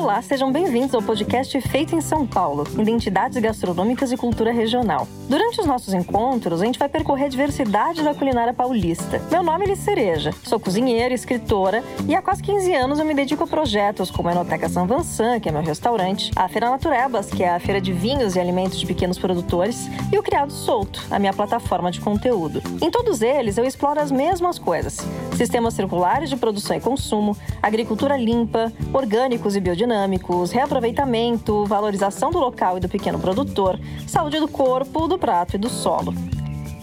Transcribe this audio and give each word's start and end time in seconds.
Olá, 0.00 0.22
sejam 0.22 0.50
bem-vindos 0.50 0.94
ao 0.94 1.02
podcast 1.02 1.60
Feito 1.60 1.94
em 1.94 2.00
São 2.00 2.26
Paulo, 2.26 2.64
Identidades 2.78 3.36
Gastronômicas 3.36 4.10
e 4.10 4.16
Cultura 4.16 4.50
Regional. 4.50 5.06
Durante 5.28 5.60
os 5.60 5.66
nossos 5.66 5.92
encontros, 5.92 6.62
a 6.62 6.64
gente 6.64 6.78
vai 6.78 6.88
percorrer 6.88 7.26
a 7.26 7.28
diversidade 7.28 8.02
da 8.02 8.14
culinária 8.14 8.54
paulista. 8.54 9.20
Meu 9.30 9.42
nome 9.42 9.66
é 9.66 9.68
Liz 9.68 9.80
Cereja, 9.80 10.32
sou 10.42 10.58
cozinheira, 10.58 11.12
escritora 11.12 11.84
e 12.08 12.14
há 12.14 12.22
quase 12.22 12.42
15 12.42 12.74
anos 12.74 12.98
eu 12.98 13.04
me 13.04 13.12
dedico 13.12 13.44
a 13.44 13.46
projetos 13.46 14.10
como 14.10 14.30
a 14.30 14.32
Enoteca 14.32 14.70
São 14.70 14.86
Vansan, 14.86 15.38
que 15.38 15.50
é 15.50 15.52
meu 15.52 15.60
restaurante, 15.60 16.30
a 16.34 16.48
Feira 16.48 16.70
Naturebas, 16.70 17.26
que 17.26 17.44
é 17.44 17.50
a 17.50 17.60
feira 17.60 17.78
de 17.78 17.92
vinhos 17.92 18.36
e 18.36 18.40
alimentos 18.40 18.80
de 18.80 18.86
pequenos 18.86 19.18
produtores, 19.18 19.86
e 20.10 20.18
o 20.18 20.22
Criado 20.22 20.50
Solto, 20.50 21.06
a 21.10 21.18
minha 21.18 21.34
plataforma 21.34 21.90
de 21.90 22.00
conteúdo. 22.00 22.62
Em 22.80 22.90
todos 22.90 23.20
eles, 23.20 23.58
eu 23.58 23.66
exploro 23.66 24.00
as 24.00 24.10
mesmas 24.10 24.58
coisas: 24.58 24.96
sistemas 25.36 25.74
circulares 25.74 26.30
de 26.30 26.38
produção 26.38 26.74
e 26.74 26.80
consumo, 26.80 27.36
agricultura 27.62 28.16
limpa, 28.16 28.72
orgânicos 28.94 29.54
e 29.54 29.60
biodinâmicos 29.60 29.89
dinâmicos, 29.90 30.52
reaproveitamento, 30.52 31.64
valorização 31.64 32.30
do 32.30 32.38
local 32.38 32.76
e 32.76 32.80
do 32.80 32.88
pequeno 32.88 33.18
produtor, 33.18 33.76
saúde 34.06 34.38
do 34.38 34.46
corpo, 34.46 35.08
do 35.08 35.18
prato 35.18 35.56
e 35.56 35.58
do 35.58 35.68
solo. 35.68 36.14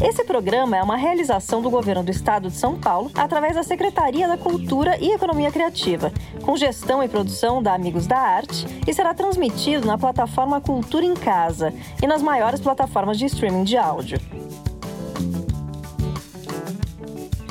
Esse 0.03 0.25
programa 0.25 0.75
é 0.75 0.83
uma 0.83 0.97
realização 0.97 1.61
do 1.61 1.69
governo 1.69 2.03
do 2.03 2.11
estado 2.11 2.49
de 2.49 2.55
São 2.55 2.77
Paulo 2.77 3.09
através 3.15 3.55
da 3.55 3.63
Secretaria 3.63 4.27
da 4.27 4.37
Cultura 4.37 4.97
e 4.99 5.11
Economia 5.13 5.49
Criativa, 5.49 6.11
com 6.43 6.57
gestão 6.57 7.01
e 7.01 7.07
produção 7.07 7.63
da 7.63 7.73
Amigos 7.73 8.05
da 8.05 8.17
Arte 8.17 8.67
e 8.85 8.93
será 8.93 9.13
transmitido 9.13 9.87
na 9.87 9.97
plataforma 9.97 10.61
Cultura 10.61 11.05
em 11.05 11.15
Casa 11.15 11.73
e 12.03 12.05
nas 12.05 12.21
maiores 12.21 12.59
plataformas 12.59 13.17
de 13.17 13.25
streaming 13.25 13.63
de 13.63 13.77
áudio. 13.77 14.19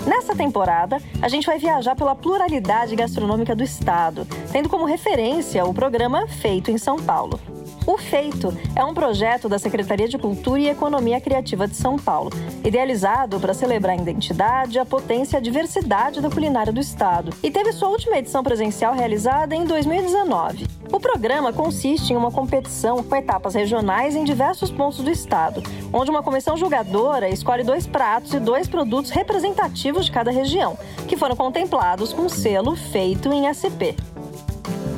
Nessa 0.07 0.37
temporada, 0.37 0.99
a 1.21 1.29
gente 1.29 1.47
vai 1.47 1.59
viajar 1.59 1.97
pela 1.97 2.15
pluralidade 2.15 2.95
gastronômica 2.95 3.57
do 3.57 3.65
estado, 3.65 4.25
tendo 4.53 4.69
como 4.69 4.85
referência 4.85 5.65
o 5.65 5.75
programa 5.75 6.29
Feito 6.29 6.71
em 6.71 6.79
São 6.79 6.97
Paulo. 6.97 7.41
O 7.87 7.97
Feito 7.97 8.53
é 8.75 8.85
um 8.85 8.93
projeto 8.93 9.49
da 9.49 9.61
Secretaria 9.61 10.09
de 10.09 10.19
Cultura 10.19 10.59
e 10.59 10.69
Economia 10.69 11.21
Criativa 11.21 11.69
de 11.69 11.77
São 11.77 11.97
Paulo, 11.97 12.33
idealizado 12.65 13.39
para 13.39 13.55
celebrar 13.55 13.97
a 13.97 14.03
identidade, 14.03 14.77
a 14.81 14.85
potência 14.85 15.37
e 15.37 15.39
a 15.39 15.41
diversidade 15.41 16.21
da 16.21 16.29
culinária 16.29 16.73
do 16.73 16.81
estado, 16.81 17.33
e 17.45 17.49
teve 17.49 17.73
sua 17.73 17.89
última 17.89 18.19
edição 18.19 18.43
presencial 18.43 18.93
realizada 18.93 19.55
em 19.55 19.65
2019. 19.65 20.67
O 20.93 20.99
programa 20.99 21.53
consiste 21.53 22.13
em 22.13 22.17
uma 22.17 22.33
competição 22.33 23.05
com 23.05 23.15
etapas 23.15 23.55
regionais 23.55 24.17
em 24.17 24.25
diversos 24.25 24.69
pontos 24.69 24.99
do 24.99 25.11
estado, 25.11 25.63
onde 25.93 26.11
uma 26.11 26.25
comissão 26.25 26.57
julgadora 26.57 27.29
escolhe 27.29 27.63
dois 27.63 27.87
pratos 27.87 28.35
e 28.35 28.41
dois 28.41 28.67
produtos 28.67 29.13
representativos 29.13 30.07
de 30.07 30.13
cada 30.13 30.33
região, 30.33 30.77
que 31.07 31.17
foram 31.17 31.37
contemplados 31.37 32.13
com 32.13 32.29
selo 32.29 32.75
feito 32.75 33.33
em 33.33 33.47
SP. 33.47 33.95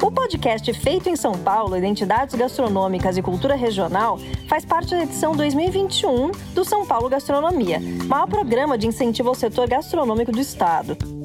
O 0.01 0.13
podcast 0.13 0.73
feito 0.75 1.09
em 1.09 1.17
São 1.17 1.33
Paulo, 1.33 1.77
Identidades 1.77 2.35
Gastronômicas 2.37 3.17
e 3.17 3.23
Cultura 3.23 3.57
Regional, 3.57 4.19
faz 4.47 4.65
parte 4.65 4.91
da 4.91 5.03
edição 5.03 5.33
2021 5.35 6.31
do 6.55 6.65
São 6.65 6.87
Paulo 6.87 7.09
Gastronomia, 7.09 7.81
maior 8.07 8.29
programa 8.29 8.79
de 8.79 8.87
incentivo 8.87 9.29
ao 9.29 9.35
setor 9.35 9.69
gastronômico 9.69 10.31
do 10.31 10.41
estado. 10.41 11.18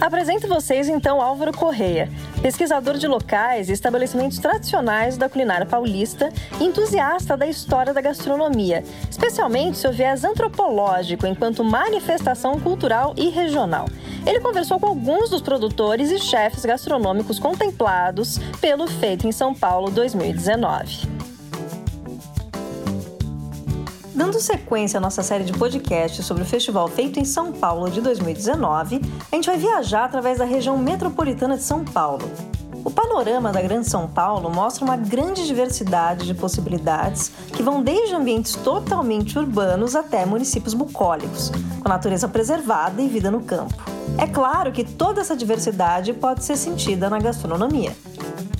Apresento 0.00 0.46
vocês 0.46 0.88
então 0.88 1.20
Álvaro 1.20 1.52
Correia, 1.52 2.08
pesquisador 2.40 2.96
de 2.96 3.08
locais 3.08 3.68
e 3.68 3.72
estabelecimentos 3.72 4.38
tradicionais 4.38 5.16
da 5.16 5.28
culinária 5.28 5.66
paulista 5.66 6.32
entusiasta 6.60 7.36
da 7.36 7.48
história 7.48 7.92
da 7.92 8.00
gastronomia, 8.00 8.84
especialmente 9.10 9.76
seu 9.76 9.92
viés 9.92 10.22
antropológico 10.22 11.26
enquanto 11.26 11.64
manifestação 11.64 12.60
cultural 12.60 13.12
e 13.16 13.28
regional. 13.28 13.86
Ele 14.24 14.38
conversou 14.38 14.78
com 14.78 14.86
alguns 14.86 15.30
dos 15.30 15.42
produtores 15.42 16.12
e 16.12 16.18
chefes 16.20 16.64
gastronômicos 16.64 17.40
contemplados 17.40 18.38
pelo 18.60 18.86
Feito 18.86 19.26
em 19.26 19.32
São 19.32 19.52
Paulo 19.52 19.90
2019. 19.90 21.17
Dando 24.18 24.40
sequência 24.40 24.98
à 24.98 25.00
nossa 25.00 25.22
série 25.22 25.44
de 25.44 25.52
podcasts 25.52 26.26
sobre 26.26 26.42
o 26.42 26.46
festival 26.46 26.88
feito 26.88 27.20
em 27.20 27.24
São 27.24 27.52
Paulo 27.52 27.88
de 27.88 28.00
2019, 28.00 29.00
a 29.30 29.36
gente 29.36 29.46
vai 29.46 29.56
viajar 29.56 30.06
através 30.06 30.38
da 30.38 30.44
região 30.44 30.76
metropolitana 30.76 31.56
de 31.56 31.62
São 31.62 31.84
Paulo. 31.84 32.28
O 32.84 32.90
panorama 32.90 33.52
da 33.52 33.60
Grande 33.60 33.88
São 33.88 34.06
Paulo 34.06 34.50
mostra 34.50 34.84
uma 34.84 34.96
grande 34.96 35.46
diversidade 35.46 36.26
de 36.26 36.34
possibilidades 36.34 37.30
que 37.54 37.62
vão 37.62 37.82
desde 37.82 38.14
ambientes 38.14 38.54
totalmente 38.54 39.38
urbanos 39.38 39.96
até 39.96 40.24
municípios 40.24 40.74
bucólicos, 40.74 41.50
com 41.82 41.88
natureza 41.88 42.28
preservada 42.28 43.02
e 43.02 43.08
vida 43.08 43.30
no 43.30 43.40
campo. 43.40 43.74
É 44.16 44.26
claro 44.26 44.72
que 44.72 44.84
toda 44.84 45.20
essa 45.20 45.36
diversidade 45.36 46.12
pode 46.12 46.44
ser 46.44 46.56
sentida 46.56 47.10
na 47.10 47.18
gastronomia. 47.18 47.94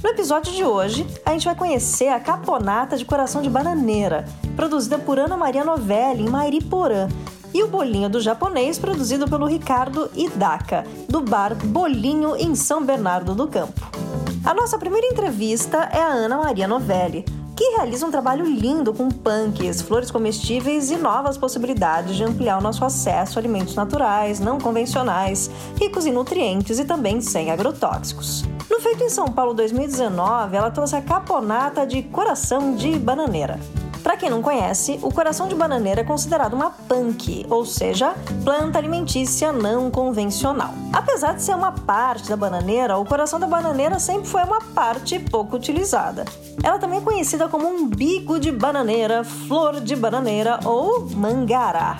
No 0.02 0.10
episódio 0.10 0.52
de 0.52 0.64
hoje, 0.64 1.06
a 1.24 1.32
gente 1.32 1.46
vai 1.46 1.54
conhecer 1.54 2.08
a 2.08 2.20
caponata 2.20 2.96
de 2.96 3.04
coração 3.04 3.42
de 3.42 3.50
bananeira, 3.50 4.24
produzida 4.54 4.98
por 4.98 5.18
Ana 5.18 5.36
Maria 5.36 5.64
Novelli 5.64 6.24
em 6.24 6.28
Mairiporã, 6.28 7.08
e 7.52 7.62
o 7.62 7.68
bolinho 7.68 8.10
do 8.10 8.20
japonês, 8.20 8.78
produzido 8.78 9.26
pelo 9.26 9.46
Ricardo 9.46 10.10
Idaka, 10.14 10.84
do 11.08 11.20
bar 11.20 11.54
Bolinho 11.54 12.36
em 12.36 12.54
São 12.54 12.84
Bernardo 12.84 13.34
do 13.34 13.48
Campo. 13.48 13.97
A 14.44 14.54
nossa 14.54 14.78
primeira 14.78 15.06
entrevista 15.06 15.88
é 15.93 16.00
a 16.00 16.09
Ana 16.09 16.38
Maria 16.38 16.69
Novelli, 16.69 17.25
que 17.56 17.76
realiza 17.76 18.06
um 18.06 18.10
trabalho 18.10 18.47
lindo 18.47 18.94
com 18.94 19.09
punks, 19.09 19.82
flores 19.82 20.10
comestíveis 20.10 20.91
e 20.91 20.97
novas 20.97 21.37
possibilidades 21.37 22.16
de 22.16 22.25
ampliar 22.25 22.59
o 22.59 22.62
nosso 22.62 22.84
acesso 22.84 23.38
a 23.38 23.41
alimentos 23.41 23.75
naturais, 23.75 24.38
não 24.38 24.59
convencionais, 24.59 25.50
ricos 25.78 26.06
em 26.06 26.12
nutrientes 26.12 26.78
e 26.78 26.84
também 26.84 27.21
sem 27.21 27.50
agrotóxicos. 27.50 28.44
No 28.71 28.81
Feito 28.81 29.03
em 29.03 29.10
São 29.10 29.27
Paulo 29.27 29.54
2019, 29.54 30.56
ela 30.56 30.71
trouxe 30.71 30.94
a 30.94 31.03
caponata 31.03 31.84
de 31.84 32.03
coração 32.04 32.77
de 32.77 32.97
bananeira. 32.97 33.59
Para 34.08 34.16
quem 34.16 34.30
não 34.30 34.41
conhece, 34.41 34.98
o 35.02 35.12
coração 35.12 35.48
de 35.48 35.54
bananeira 35.54 36.00
é 36.00 36.04
considerado 36.04 36.54
uma 36.54 36.70
punk, 36.70 37.44
ou 37.50 37.66
seja, 37.66 38.14
planta 38.42 38.78
alimentícia 38.78 39.52
não 39.52 39.91
convencional. 39.91 40.72
Apesar 40.94 41.34
de 41.34 41.42
ser 41.42 41.54
uma 41.54 41.72
parte 41.72 42.26
da 42.26 42.34
bananeira, 42.34 42.97
o 42.97 43.04
coração 43.04 43.38
da 43.38 43.47
bananeira 43.47 43.98
sempre 43.98 44.26
foi 44.26 44.42
uma 44.44 44.62
parte 44.62 45.18
pouco 45.18 45.56
utilizada. 45.56 46.24
Ela 46.64 46.78
também 46.78 47.00
é 47.00 47.02
conhecida 47.02 47.50
como 47.50 47.68
umbigo 47.68 48.41
de 48.41 48.50
bananeira, 48.50 49.22
flor 49.24 49.78
de 49.78 49.94
bananeira 49.94 50.58
ou 50.64 51.06
mangará. 51.10 51.98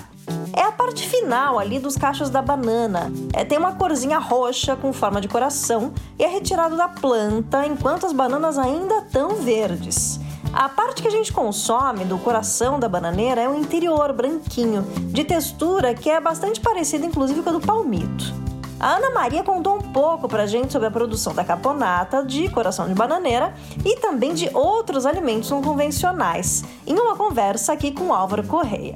É 0.53 0.63
a 0.63 0.71
parte 0.71 1.07
final 1.07 1.59
ali 1.59 1.77
dos 1.77 1.95
cachos 1.95 2.31
da 2.31 2.41
banana. 2.41 3.13
É, 3.33 3.45
tem 3.45 3.59
uma 3.59 3.75
corzinha 3.75 4.17
roxa 4.17 4.75
com 4.75 4.91
forma 4.91 5.21
de 5.21 5.27
coração 5.27 5.93
e 6.17 6.23
é 6.23 6.27
retirado 6.27 6.75
da 6.75 6.87
planta 6.87 7.67
enquanto 7.67 8.07
as 8.07 8.13
bananas 8.13 8.57
ainda 8.57 8.95
estão 8.97 9.35
verdes. 9.35 10.19
A 10.51 10.67
parte 10.67 11.01
que 11.01 11.07
a 11.07 11.11
gente 11.11 11.31
consome 11.31 12.03
do 12.05 12.17
coração 12.17 12.79
da 12.79 12.89
bananeira 12.89 13.41
é 13.41 13.47
o 13.47 13.55
interior 13.55 14.11
branquinho, 14.11 14.81
de 15.11 15.23
textura 15.23 15.93
que 15.93 16.09
é 16.09 16.19
bastante 16.19 16.59
parecida 16.59 17.05
inclusive 17.05 17.41
com 17.43 17.49
a 17.49 17.53
do 17.53 17.61
palmito. 17.61 18.33
A 18.79 18.95
Ana 18.95 19.11
Maria 19.11 19.43
contou 19.43 19.75
um 19.75 19.91
pouco 19.91 20.27
pra 20.27 20.47
gente 20.47 20.71
sobre 20.71 20.87
a 20.87 20.91
produção 20.91 21.35
da 21.35 21.43
caponata 21.43 22.25
de 22.25 22.49
coração 22.49 22.87
de 22.87 22.95
bananeira 22.95 23.53
e 23.85 23.97
também 23.97 24.33
de 24.33 24.49
outros 24.53 25.05
alimentos 25.05 25.49
não 25.51 25.61
convencionais, 25.61 26.63
em 26.87 26.97
uma 26.97 27.15
conversa 27.15 27.73
aqui 27.73 27.91
com 27.91 28.13
Álvaro 28.13 28.43
Correia. 28.43 28.95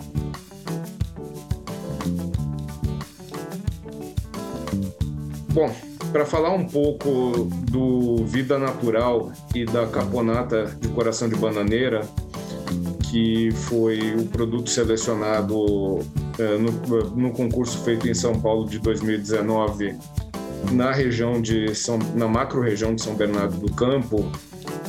Bom, 5.50 5.72
para 6.13 6.25
falar 6.25 6.51
um 6.51 6.63
pouco 6.63 7.50
do 7.72 8.24
Vida 8.24 8.59
Natural 8.59 9.31
e 9.56 9.66
da 9.66 9.88
caponata 9.88 10.66
de 10.79 10.88
coração 10.90 11.28
de 11.28 11.35
bananeira, 11.35 12.01
que 13.09 13.50
foi 13.51 14.16
o 14.16 14.28
produto 14.28 14.69
selecionado 14.69 16.00
é, 16.38 16.57
no, 16.59 16.72
no, 17.16 17.31
concurso 17.31 17.79
feito 17.84 18.07
em 18.07 18.13
São 18.13 18.40
Paulo 18.40 18.69
de 18.69 18.78
2019, 18.78 19.97
na 20.72 20.91
região 20.91 21.41
de 21.41 21.73
São, 21.73 21.97
na 22.16 22.28
macro 22.28 22.61
região 22.61 22.93
de 22.93 23.02
São 23.02 23.16
Bernardo 23.16 23.58
do 23.58 23.73
Campo, 23.73 24.32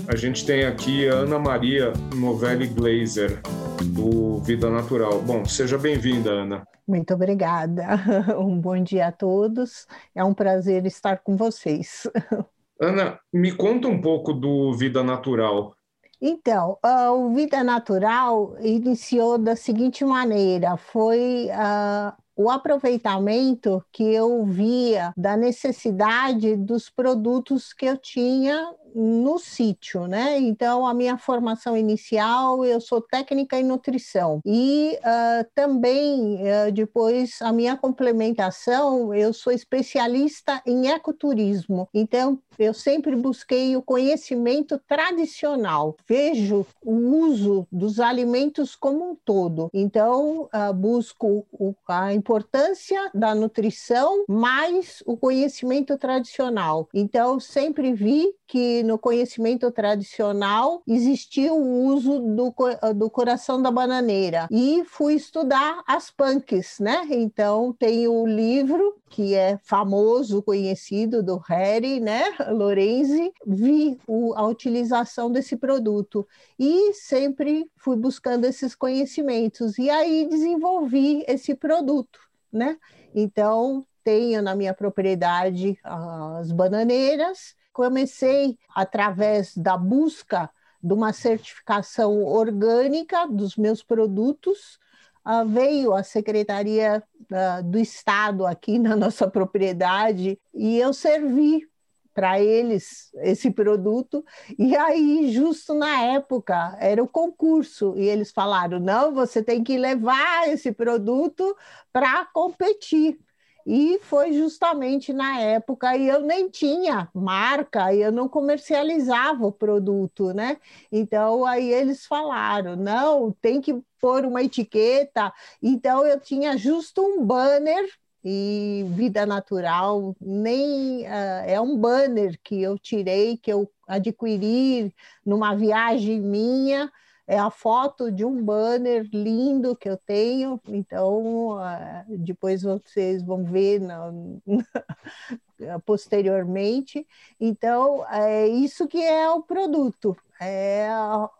a 0.06 0.16
gente 0.16 0.44
tem 0.44 0.64
aqui 0.64 1.08
a 1.08 1.14
Ana 1.14 1.38
Maria 1.38 1.94
Novelli 2.14 2.66
Glazer, 2.66 3.40
do 3.82 4.38
Vida 4.38 4.71
Natural. 4.71 5.21
Bom, 5.23 5.44
seja 5.44 5.79
bem-vinda, 5.79 6.31
Ana. 6.31 6.67
Muito 6.87 7.15
obrigada. 7.15 7.85
Um 8.38 8.59
bom 8.59 8.82
dia 8.82 9.09
a 9.09 9.12
todos. 9.12 9.87
É 10.15 10.23
um 10.23 10.35
prazer 10.35 10.85
estar 10.87 11.19
com 11.19 11.37
vocês. 11.37 12.06
Ana, 12.81 13.19
me 13.32 13.53
conta 13.53 13.88
um 13.88 14.00
pouco 14.00 14.32
do 14.32 14.73
Vida 14.75 15.03
Natural. 15.03 15.75
Então, 16.21 16.79
uh, 16.85 17.12
o 17.12 17.35
Vida 17.35 17.62
Natural 17.62 18.56
iniciou 18.61 19.38
da 19.38 19.55
seguinte 19.55 20.05
maneira: 20.05 20.76
foi 20.76 21.49
uh, 21.49 22.12
o 22.37 22.50
aproveitamento 22.50 23.85
que 23.93 24.03
eu 24.03 24.44
via 24.44 25.12
da 25.17 25.37
necessidade 25.37 26.56
dos 26.56 26.91
produtos 26.91 27.73
que 27.73 27.87
eu 27.87 27.97
tinha 27.97 28.73
no 28.94 29.38
sítio, 29.38 30.06
né? 30.06 30.38
Então, 30.38 30.87
a 30.87 30.94
minha 30.94 31.19
formação 31.19 31.76
inicial, 31.76 32.64
eu 32.64 32.81
sou 32.81 33.00
técnica 33.00 33.58
em 33.58 33.64
nutrição. 33.64 34.41
E 34.44 34.99
uh, 35.00 35.46
também, 35.55 36.37
uh, 36.37 36.73
depois, 36.73 37.43
a 37.43 37.52
minha 37.52 37.76
complementação, 37.76 39.12
eu 39.12 39.32
sou 39.32 39.52
especialista 39.52 40.62
em 40.64 40.88
ecoturismo. 40.88 41.88
Então, 41.93 42.38
eu 42.58 42.73
sempre 42.73 43.17
busquei 43.17 43.76
o 43.76 43.82
conhecimento 43.82 44.81
tradicional. 44.87 45.97
Vejo 46.06 46.64
o 46.82 46.94
uso 46.94 47.67
dos 47.70 47.99
alimentos 47.99 48.76
como 48.76 49.11
um 49.11 49.17
todo. 49.25 49.69
Então, 49.75 50.49
uh, 50.55 50.73
busco 50.73 51.47
o, 51.50 51.75
a 51.88 52.14
importância 52.14 53.11
da 53.12 53.35
nutrição 53.35 54.25
mais 54.29 55.02
o 55.05 55.17
conhecimento 55.17 55.99
tradicional. 55.99 56.88
Então, 56.94 57.40
sempre 57.40 57.93
vi 57.93 58.32
que 58.47 58.83
no 58.84 58.98
conhecimento 58.98 59.70
tradicional 59.70 60.82
existia 60.86 61.52
o 61.52 61.86
uso 61.86 62.20
do, 62.20 62.54
do 62.94 63.10
coração 63.10 63.60
da 63.60 63.70
bananeira 63.70 64.46
e 64.50 64.84
fui 64.86 65.14
estudar 65.14 65.82
as 65.86 66.10
punks, 66.10 66.78
né? 66.78 67.06
Então 67.10 67.72
tem 67.72 68.06
o 68.06 68.26
livro 68.26 68.96
que 69.10 69.34
é 69.34 69.58
famoso, 69.62 70.42
conhecido 70.42 71.22
do 71.22 71.36
Harry, 71.38 72.00
né? 72.00 72.25
Lorenzi, 72.50 73.32
vi 73.46 73.98
o, 74.06 74.34
a 74.34 74.44
utilização 74.46 75.30
desse 75.30 75.56
produto 75.56 76.26
e 76.58 76.92
sempre 76.94 77.70
fui 77.76 77.96
buscando 77.96 78.44
esses 78.44 78.75
conhecimentos 78.75 79.78
e 79.78 79.88
aí 79.88 80.28
desenvolvi 80.28 81.25
esse 81.28 81.54
produto, 81.54 82.19
né? 82.52 82.76
Então 83.14 83.87
tenho 84.02 84.42
na 84.42 84.54
minha 84.54 84.75
propriedade 84.75 85.78
as 85.82 86.52
bananeiras 86.52 87.54
comecei 87.75 88.56
através 88.75 89.55
da 89.55 89.76
busca 89.76 90.49
de 90.81 90.94
uma 90.94 91.12
certificação 91.12 92.25
orgânica 92.25 93.26
dos 93.26 93.56
meus 93.56 93.82
produtos. 93.82 94.79
Uh, 95.26 95.47
veio 95.47 95.93
a 95.93 96.03
Secretaria 96.03 97.03
uh, 97.21 97.62
do 97.65 97.79
Estado 97.79 98.47
aqui 98.47 98.79
na 98.81 98.94
nossa 98.94 99.29
propriedade 99.29 100.38
e 100.55 100.79
eu 100.79 100.93
servi 100.94 101.69
para 102.15 102.41
eles 102.41 103.11
esse 103.17 103.50
produto. 103.50 104.25
E 104.56 104.76
aí, 104.76 105.32
justo 105.32 105.75
na 105.75 106.00
época, 106.03 106.76
era 106.79 107.03
o 107.03 107.09
concurso, 107.09 107.94
e 107.97 108.05
eles 108.05 108.31
falaram: 108.31 108.79
não, 108.79 109.12
você 109.12 109.43
tem 109.43 109.65
que 109.65 109.76
levar 109.76 110.49
esse 110.49 110.71
produto 110.71 111.56
para 111.93 112.25
competir. 112.26 113.19
E 113.66 113.99
foi 114.02 114.32
justamente 114.32 115.12
na 115.12 115.40
época, 115.40 115.96
e 115.96 116.06
eu 116.06 116.20
nem 116.20 116.50
tinha 116.50 117.08
marca, 117.14 117.93
e 117.94 118.02
eu 118.02 118.12
não 118.12 118.28
comercializava 118.28 119.46
o 119.46 119.52
produto, 119.52 120.34
né? 120.34 120.58
Então 120.93 121.44
aí 121.46 121.72
eles 121.72 122.05
falaram: 122.06 122.76
não, 122.76 123.32
tem 123.40 123.61
que 123.61 123.75
pôr 124.00 124.25
uma 124.26 124.43
etiqueta. 124.43 125.32
Então 125.62 126.06
eu 126.06 126.20
tinha 126.20 126.56
justo 126.58 127.02
um 127.02 127.25
banner 127.25 127.88
e 128.25 128.84
vida 128.90 129.26
natural 129.26 130.16
nem 130.20 131.02
uh, 131.02 131.44
é 131.46 131.61
um 131.61 131.76
banner 131.76 132.38
que 132.43 132.61
eu 132.62 132.78
tirei 132.78 133.37
que 133.37 133.52
eu 133.52 133.70
adquiri 133.87 134.94
numa 135.25 135.55
viagem 135.55 136.20
minha 136.20 136.90
é 137.26 137.38
a 137.38 137.50
foto 137.50 138.12
de 138.12 138.25
um 138.25 138.43
banner 138.43 139.09
lindo 139.12 139.75
que 139.75 139.88
eu 139.88 139.97
tenho, 139.97 140.61
então 140.69 141.56
uh, 141.56 142.05
depois 142.19 142.62
vocês 142.62 143.23
vão 143.23 143.44
ver 143.44 143.81
na, 143.81 144.12
posteriormente. 145.87 147.06
Então, 147.41 148.06
é 148.11 148.47
isso 148.47 148.87
que 148.87 149.03
é 149.03 149.29
o 149.31 149.43
produto, 149.43 150.17
é 150.38 150.88
a, 150.88 151.31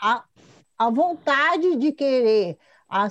a, 0.00 0.24
a 0.78 0.90
vontade 0.90 1.76
de 1.76 1.92
querer 1.92 2.58
a, 2.88 3.08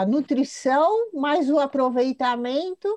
a 0.00 0.06
nutrição, 0.06 1.10
mas 1.12 1.50
o 1.50 1.58
aproveitamento 1.58 2.88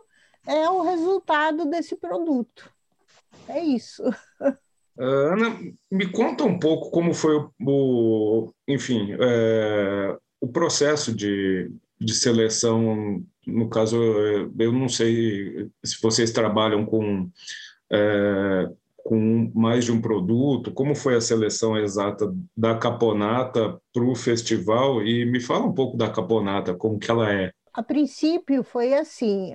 é 0.45 0.69
o 0.69 0.81
resultado 0.81 1.65
desse 1.65 1.95
produto. 1.95 2.69
É 3.47 3.59
isso. 3.59 4.03
Uh, 4.97 5.33
Ana, 5.33 5.59
me 5.91 6.11
conta 6.11 6.43
um 6.43 6.57
pouco 6.57 6.89
como 6.89 7.13
foi 7.13 7.35
o, 7.35 7.51
o 7.61 8.53
enfim, 8.67 9.15
é, 9.19 10.17
o 10.41 10.47
processo 10.47 11.15
de, 11.15 11.71
de 11.99 12.13
seleção. 12.13 13.23
No 13.45 13.69
caso, 13.69 13.95
eu 14.59 14.71
não 14.73 14.89
sei 14.89 15.69
se 15.83 16.01
vocês 16.01 16.31
trabalham 16.31 16.85
com, 16.85 17.29
é, 17.91 18.69
com 18.97 19.51
mais 19.55 19.85
de 19.85 19.91
um 19.91 20.01
produto, 20.01 20.71
como 20.73 20.95
foi 20.95 21.15
a 21.15 21.21
seleção 21.21 21.77
exata 21.77 22.33
da 22.55 22.75
caponata 22.77 23.79
para 23.93 24.03
o 24.03 24.15
festival 24.15 25.01
e 25.05 25.25
me 25.25 25.39
fala 25.39 25.65
um 25.65 25.73
pouco 25.73 25.95
da 25.95 26.09
caponata, 26.09 26.73
como 26.73 26.99
que 26.99 27.09
ela 27.09 27.31
é. 27.31 27.51
A 27.73 27.83
princípio 27.83 28.63
foi 28.63 28.95
assim, 28.95 29.53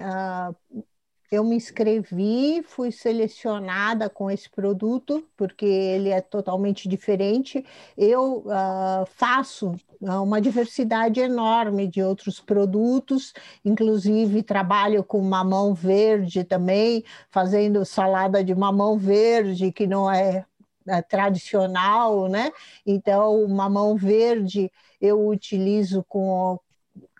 eu 1.33 1.43
me 1.43 1.57
inscrevi, 1.57 2.63
fui 2.63 2.93
selecionada 2.93 4.11
com 4.11 4.31
esse 4.31 4.51
produto, 4.51 5.27
porque 5.35 5.65
ele 5.65 6.11
é 6.11 6.21
totalmente 6.21 6.87
diferente. 6.87 7.65
Eu 7.97 8.41
uh, 8.41 9.07
faço 9.15 9.75
ah, 10.07 10.21
uma 10.21 10.43
diversidade 10.43 11.21
enorme 11.21 11.89
de 11.89 12.03
outros 12.03 12.39
produtos, 12.39 13.33
inclusive 13.65 14.43
trabalho 14.43 15.03
com 15.03 15.23
mamão 15.23 15.73
verde 15.73 16.45
também, 16.45 17.03
fazendo 17.31 17.83
salada 17.87 18.45
de 18.45 18.55
mamão 18.55 18.99
verde, 18.99 19.73
que 19.73 19.87
não 19.87 20.11
é, 20.13 20.45
é 20.87 21.01
tradicional, 21.01 22.29
né? 22.29 22.53
Então, 22.85 23.43
o 23.43 23.49
mamão 23.49 23.97
verde 23.97 24.71
eu 25.01 25.27
utilizo 25.27 26.05
com, 26.07 26.61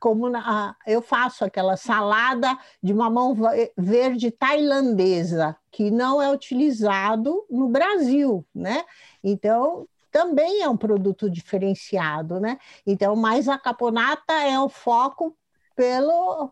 como 0.03 0.29
na, 0.29 0.75
eu 0.85 1.01
faço 1.01 1.45
aquela 1.45 1.77
salada 1.77 2.59
de 2.83 2.93
mamão 2.93 3.37
verde 3.77 4.33
tailandesa, 4.33 5.57
que 5.71 5.93
não 5.93 6.21
é 6.21 6.29
utilizado 6.29 7.47
no 7.49 7.69
Brasil, 7.69 8.45
né? 8.53 8.85
Então, 9.23 9.87
também 10.11 10.61
é 10.61 10.69
um 10.69 10.77
produto 10.77 11.31
diferenciado, 11.31 12.41
né? 12.41 12.59
Então, 12.85 13.15
mas 13.15 13.49
a 13.49 13.57
caponata 13.57 14.33
é 14.33 14.59
o 14.59 14.69
foco 14.69 15.39
pelo 15.77 16.51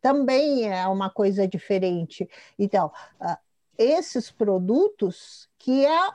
também 0.00 0.72
é 0.72 0.86
uma 0.86 1.10
coisa 1.10 1.48
diferente. 1.48 2.30
Então, 2.56 2.92
esses 3.76 4.30
produtos 4.30 5.48
que 5.58 5.84
é 5.84 6.10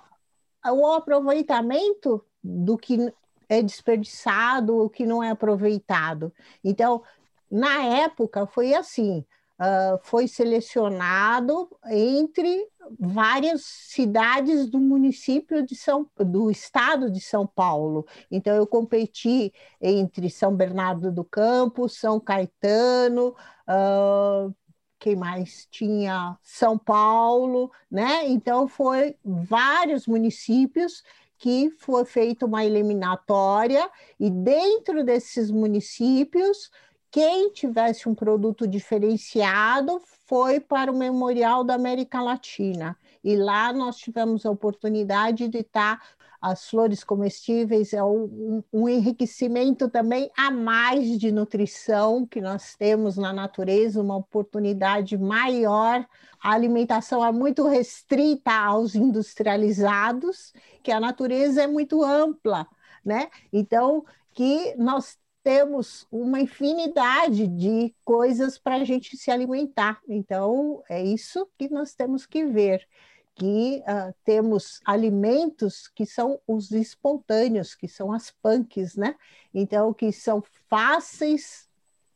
o 0.72 0.88
aproveitamento 0.94 2.26
do 2.42 2.78
que 2.78 3.14
é 3.50 3.62
desperdiçado, 3.62 4.78
o 4.78 4.90
que 4.90 5.06
não 5.06 5.24
é 5.24 5.31
aproveitado. 5.31 6.31
Então, 6.63 7.04
na 7.51 7.84
época, 7.84 8.46
foi 8.46 8.74
assim: 8.75 9.25
uh, 9.60 10.00
foi 10.04 10.28
selecionado 10.28 11.69
entre 11.88 12.66
várias 13.00 13.63
cidades 13.63 14.69
do 14.69 14.80
município 14.80 15.66
de 15.66 15.76
São 15.76 16.09
do 16.18 16.50
estado 16.50 17.12
de 17.12 17.19
São 17.19 17.45
Paulo. 17.45 18.06
Então 18.31 18.56
eu 18.56 18.66
competi 18.66 19.54
entre 19.81 20.30
São 20.30 20.56
Bernardo 20.56 21.12
do 21.12 21.23
Campo, 21.23 21.90
São 21.90 22.19
Caetano, 22.19 23.35
uh, 23.68 24.54
quem 25.00 25.16
mais 25.16 25.68
tinha 25.71 26.38
São 26.42 26.78
Paulo, 26.78 27.71
né? 27.90 28.28
Então 28.28 28.68
foi 28.68 29.16
vários 29.23 30.07
municípios 30.07 31.04
que 31.40 31.72
foi 31.80 32.04
feita 32.04 32.46
uma 32.46 32.66
eliminatória 32.66 33.90
e 34.19 34.30
dentro 34.30 35.04
desses 35.04 35.50
municípios, 35.50 36.69
quem 37.10 37.50
tivesse 37.52 38.08
um 38.08 38.14
produto 38.14 38.68
diferenciado 38.68 40.02
foi 40.28 40.60
para 40.60 40.92
o 40.92 40.98
Memorial 40.98 41.64
da 41.64 41.74
América 41.74 42.22
Latina. 42.22 42.96
E 43.23 43.35
lá 43.35 43.73
nós 43.73 43.97
tivemos 43.97 44.45
a 44.45 44.52
oportunidade 44.52 45.47
de 45.47 45.59
estar 45.59 45.99
as 46.42 46.69
flores 46.69 47.04
comestíveis 47.04 47.92
é 47.94 48.02
um, 48.02 48.64
um, 48.71 48.88
enriquecimento 48.88 49.90
também 49.90 50.31
a 50.38 50.49
mais 50.49 51.19
de 51.19 51.31
nutrição 51.33 52.26
que 52.26 52.40
nós 52.40 52.76
temos 52.76 53.18
na 53.18 53.33
natureza, 53.33 54.02
uma 54.02 54.16
oportunidade 54.16 55.18
maior. 55.18 56.07
A 56.42 56.52
alimentação 56.54 57.26
é 57.26 57.31
muito 57.31 57.68
restrita 57.68 58.52
aos 58.54 58.95
industrializados, 58.95 60.54
que 60.81 60.92
a 60.92 60.99
natureza 60.99 61.64
é 61.64 61.68
muito 61.68 62.04
ampla, 62.06 62.66
né? 63.04 63.30
Então, 63.52 64.06
que 64.31 64.73
nós 64.78 65.18
temos 65.49 66.06
uma 66.11 66.39
infinidade 66.39 67.47
de 67.47 67.91
coisas 68.06 68.59
para 68.59 68.75
a 68.75 68.83
gente 68.83 69.18
se 69.18 69.31
alimentar. 69.31 69.99
Então, 70.07 70.83
é 70.87 71.03
isso 71.03 71.49
que 71.57 71.68
nós 71.68 71.95
temos 71.95 72.27
que 72.27 72.45
ver 72.45 72.87
que 73.33 73.81
uh, 73.87 74.13
temos 74.23 74.79
alimentos 74.85 75.87
que 75.87 76.06
são 76.06 76.39
os 76.47 76.69
espontâneos, 76.69 77.73
que 77.73 77.87
são 77.87 78.11
as 78.11 78.29
punks, 78.44 78.95
né? 78.95 79.15
Então, 79.51 79.91
que 79.91 80.11
são 80.11 80.44
fáceis 80.69 81.68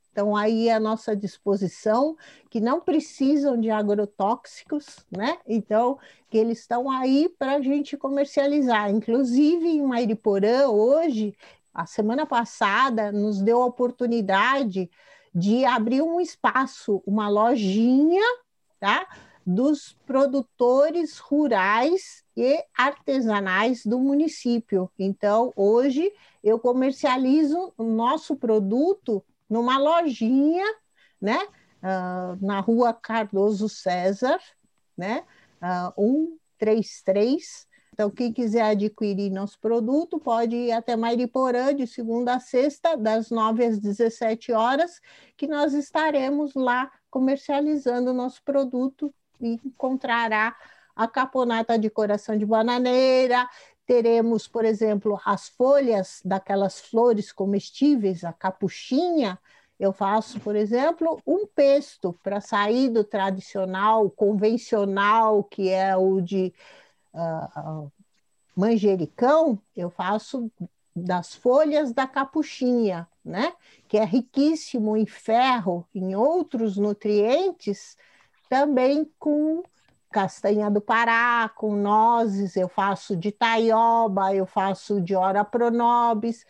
estão 0.10 0.36
aí 0.36 0.70
à 0.70 0.80
nossa 0.80 1.16
disposição, 1.16 2.16
que 2.52 2.60
não 2.60 2.80
precisam 2.80 3.60
de 3.60 3.72
agrotóxicos, 3.72 5.04
né? 5.10 5.40
Então, 5.48 5.98
que 6.30 6.38
eles 6.38 6.60
estão 6.60 6.92
aí 6.92 7.28
para 7.40 7.56
a 7.56 7.62
gente 7.62 7.98
comercializar. 7.98 8.92
Inclusive, 8.92 9.68
em 9.68 9.82
Mairiporã, 9.82 10.68
hoje, 10.68 11.36
a 11.74 11.86
semana 11.86 12.26
passada, 12.26 13.12
nos 13.12 13.42
deu 13.42 13.62
a 13.62 13.66
oportunidade 13.66 14.90
de 15.34 15.66
abrir 15.66 16.02
um 16.02 16.22
espaço, 16.22 17.02
uma 17.06 17.28
lojinha, 17.28 18.24
tá? 18.80 19.08
Dos 19.46 19.98
produtores 20.06 21.18
rurais 21.18 22.24
e 22.38 22.64
artesanais 22.78 23.86
do 23.86 24.00
município. 24.00 24.90
Então, 24.98 25.52
hoje 25.56 26.14
eu 26.44 26.60
comercializo 26.60 27.74
o 27.78 27.84
nosso 27.84 28.36
produto 28.36 29.24
numa 29.50 29.78
lojinha, 29.78 30.66
né? 31.20 31.40
Uh, 31.82 32.46
na 32.46 32.60
rua 32.60 32.94
Cardoso 32.94 33.68
César, 33.68 34.40
né? 34.96 35.24
Uh, 35.98 36.30
133. 36.60 37.68
Então, 37.94 38.10
quem 38.10 38.34
quiser 38.34 38.64
adquirir 38.64 39.30
nosso 39.30 39.60
produto, 39.60 40.20
pode 40.20 40.56
ir 40.56 40.72
até 40.72 40.96
Mairiporã, 40.96 41.76
de 41.76 41.86
segunda 41.86 42.34
a 42.34 42.40
sexta, 42.40 42.98
das 42.98 43.30
9 43.30 43.64
às 43.64 43.80
17 43.80 44.52
horas, 44.52 45.00
que 45.38 45.48
nós 45.48 45.76
estaremos 45.76 46.56
lá 46.56 46.92
comercializando 47.12 48.10
o 48.10 48.14
nosso 48.14 48.42
produto 48.44 49.14
e 49.40 49.60
encontrará 49.64 50.56
a 50.96 51.08
caponata 51.08 51.78
de 51.78 51.88
coração 51.88 52.36
de 52.36 52.48
bananeira, 52.48 53.48
teremos, 53.86 54.48
por 54.48 54.66
exemplo, 54.66 55.20
as 55.24 55.50
folhas 55.50 56.20
daquelas 56.26 56.80
flores 56.80 57.32
comestíveis, 57.32 58.24
a 58.24 58.34
capuchinha. 58.34 59.38
Eu 59.80 59.94
faço, 59.94 60.40
por 60.40 60.56
exemplo, 60.56 61.22
um 61.28 61.46
pesto 61.46 62.18
para 62.24 62.42
sair 62.42 62.90
do 62.90 63.04
tradicional, 63.04 64.10
convencional, 64.10 65.44
que 65.44 65.70
é 65.70 65.96
o 65.96 66.22
de 66.22 66.54
manjericão. 68.56 69.60
Eu 69.76 69.90
faço 69.90 70.52
das 70.96 71.34
folhas 71.34 71.92
da 71.92 72.08
capuchinha, 72.08 73.08
né? 73.24 73.54
Que 73.88 73.98
é 73.98 74.06
riquíssimo 74.06 74.96
em 74.96 75.06
ferro, 75.06 75.88
em 75.94 76.16
outros 76.16 76.78
nutrientes, 76.78 77.98
também 78.50 79.10
com 79.18 79.64
castanha 80.12 80.70
do 80.70 80.80
Pará, 80.80 81.50
com 81.56 81.76
nozes, 81.76 82.56
eu 82.56 82.70
faço 82.70 83.18
de 83.18 83.32
taioba, 83.32 84.34
eu 84.36 84.46
faço 84.46 85.02
de 85.02 85.16
ora 85.16 85.44
pronobis, 85.44 86.46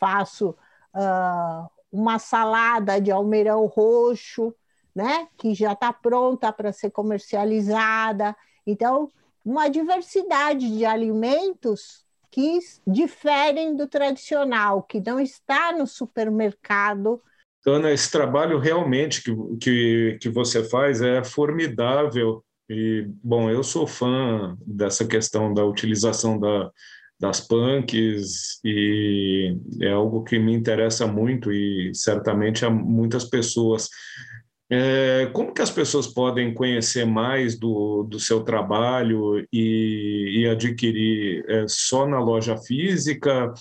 faço 0.00 0.56
uh, 0.94 1.70
uma 1.92 2.18
salada 2.18 2.98
de 2.98 3.12
almeirão 3.12 3.66
roxo, 3.66 4.54
né, 4.94 5.28
que 5.36 5.54
já 5.54 5.72
está 5.72 5.92
pronta 5.92 6.50
para 6.50 6.72
ser 6.72 6.90
comercializada. 6.90 8.34
Então, 8.66 9.10
uma 9.44 9.68
diversidade 9.68 10.76
de 10.76 10.84
alimentos 10.84 12.04
que 12.30 12.58
diferem 12.86 13.76
do 13.76 13.86
tradicional, 13.86 14.82
que 14.82 15.00
não 15.00 15.20
está 15.20 15.76
no 15.76 15.86
supermercado. 15.86 17.20
Ana, 17.66 17.92
esse 17.92 18.10
trabalho 18.10 18.58
realmente 18.58 19.22
que, 19.22 19.34
que, 19.60 20.18
que 20.20 20.28
você 20.28 20.64
faz 20.64 21.02
é 21.02 21.22
formidável 21.22 22.42
e, 22.68 23.06
bom, 23.22 23.50
eu 23.50 23.62
sou 23.62 23.86
fã 23.86 24.56
dessa 24.66 25.06
questão 25.06 25.52
da 25.52 25.64
utilização 25.64 26.40
da, 26.40 26.70
das 27.20 27.40
punks 27.40 28.58
e 28.64 29.56
é 29.80 29.92
algo 29.92 30.24
que 30.24 30.38
me 30.38 30.52
interessa 30.54 31.06
muito 31.06 31.52
e 31.52 31.94
certamente 31.94 32.64
a 32.64 32.70
muitas 32.70 33.24
pessoas. 33.24 33.88
É, 34.74 35.26
como 35.34 35.52
que 35.52 35.60
as 35.60 35.70
pessoas 35.70 36.06
podem 36.06 36.54
conhecer 36.54 37.04
mais 37.04 37.58
do, 37.58 38.04
do 38.04 38.18
seu 38.18 38.42
trabalho 38.42 39.46
e, 39.52 40.40
e 40.40 40.48
adquirir 40.48 41.44
é, 41.46 41.66
só 41.68 42.06
na 42.06 42.18
loja 42.18 42.56
física 42.56 43.52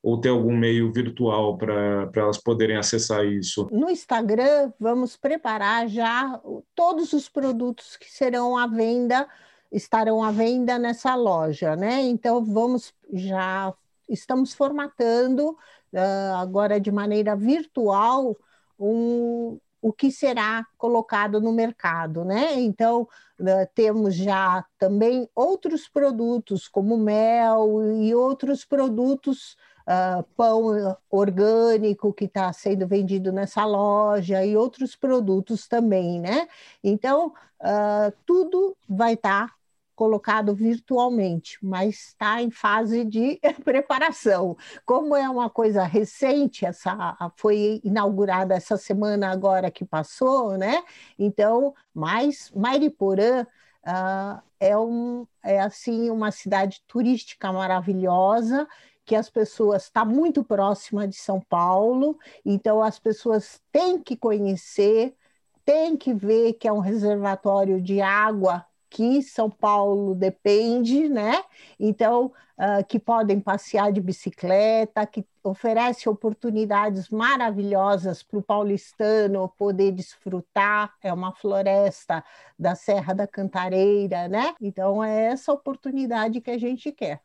ou 0.00 0.20
ter 0.20 0.28
algum 0.28 0.56
meio 0.56 0.92
virtual 0.92 1.58
para 1.58 2.08
elas 2.14 2.38
poderem 2.38 2.76
acessar 2.76 3.26
isso? 3.26 3.66
No 3.72 3.90
Instagram, 3.90 4.72
vamos 4.78 5.16
preparar 5.16 5.88
já 5.88 6.40
todos 6.72 7.12
os 7.14 7.28
produtos 7.28 7.96
que 7.96 8.08
serão 8.08 8.56
à 8.56 8.68
venda, 8.68 9.26
estarão 9.72 10.22
à 10.22 10.30
venda 10.30 10.78
nessa 10.78 11.16
loja, 11.16 11.74
né? 11.74 12.00
Então, 12.02 12.44
vamos 12.44 12.94
já, 13.12 13.74
estamos 14.08 14.54
formatando 14.54 15.50
uh, 15.50 16.36
agora 16.36 16.78
de 16.78 16.92
maneira 16.92 17.34
virtual 17.34 18.36
um, 18.78 19.58
o 19.80 19.92
que 19.92 20.10
será 20.10 20.64
colocado 20.76 21.40
no 21.40 21.52
mercado, 21.52 22.24
né? 22.24 22.54
Então, 22.60 23.02
uh, 23.38 23.68
temos 23.74 24.14
já 24.14 24.64
também 24.78 25.28
outros 25.34 25.88
produtos, 25.88 26.68
como 26.68 26.96
mel 26.98 27.82
e 28.02 28.14
outros 28.14 28.64
produtos 28.64 29.56
uh, 29.86 30.22
pão 30.36 30.96
orgânico 31.10 32.12
que 32.12 32.24
está 32.26 32.52
sendo 32.52 32.86
vendido 32.86 33.32
nessa 33.32 33.64
loja 33.64 34.44
e 34.44 34.56
outros 34.56 34.94
produtos 34.94 35.66
também, 35.66 36.20
né? 36.20 36.46
Então, 36.82 37.28
uh, 37.60 38.12
tudo 38.26 38.76
vai 38.88 39.14
estar 39.14 39.48
tá 39.48 39.54
colocado 40.00 40.54
virtualmente, 40.54 41.58
mas 41.60 42.06
está 42.06 42.40
em 42.40 42.50
fase 42.50 43.04
de 43.04 43.38
preparação. 43.62 44.56
Como 44.86 45.14
é 45.14 45.28
uma 45.28 45.50
coisa 45.50 45.84
recente, 45.84 46.64
essa 46.64 47.14
foi 47.36 47.82
inaugurada 47.84 48.54
essa 48.54 48.78
semana 48.78 49.30
agora 49.30 49.70
que 49.70 49.84
passou, 49.84 50.56
né? 50.56 50.82
Então, 51.18 51.74
mais 51.92 52.50
Mairiporã 52.56 53.42
uh, 53.42 54.42
é, 54.58 54.74
um, 54.78 55.26
é 55.44 55.60
assim 55.60 56.08
uma 56.08 56.30
cidade 56.30 56.82
turística 56.88 57.52
maravilhosa 57.52 58.66
que 59.04 59.14
as 59.14 59.28
pessoas 59.28 59.82
está 59.82 60.02
muito 60.02 60.42
próxima 60.42 61.06
de 61.06 61.16
São 61.16 61.42
Paulo, 61.42 62.18
então 62.42 62.82
as 62.82 62.98
pessoas 62.98 63.60
têm 63.70 64.02
que 64.02 64.16
conhecer, 64.16 65.14
têm 65.62 65.94
que 65.94 66.14
ver 66.14 66.54
que 66.54 66.66
é 66.66 66.72
um 66.72 66.78
reservatório 66.78 67.82
de 67.82 68.00
água 68.00 68.64
que 68.90 69.22
São 69.22 69.48
Paulo 69.48 70.14
depende, 70.14 71.08
né? 71.08 71.42
Então, 71.78 72.26
uh, 72.58 72.84
que 72.86 72.98
podem 72.98 73.38
passear 73.40 73.92
de 73.92 74.00
bicicleta, 74.00 75.06
que 75.06 75.24
oferece 75.42 76.08
oportunidades 76.08 77.08
maravilhosas 77.08 78.22
para 78.22 78.38
o 78.38 78.42
paulistano 78.42 79.48
poder 79.56 79.92
desfrutar. 79.92 80.92
É 81.02 81.12
uma 81.12 81.32
floresta 81.32 82.22
da 82.58 82.74
Serra 82.74 83.14
da 83.14 83.26
Cantareira, 83.26 84.28
né? 84.28 84.54
Então, 84.60 85.02
é 85.02 85.26
essa 85.26 85.52
oportunidade 85.52 86.40
que 86.40 86.50
a 86.50 86.58
gente 86.58 86.90
quer. 86.90 87.20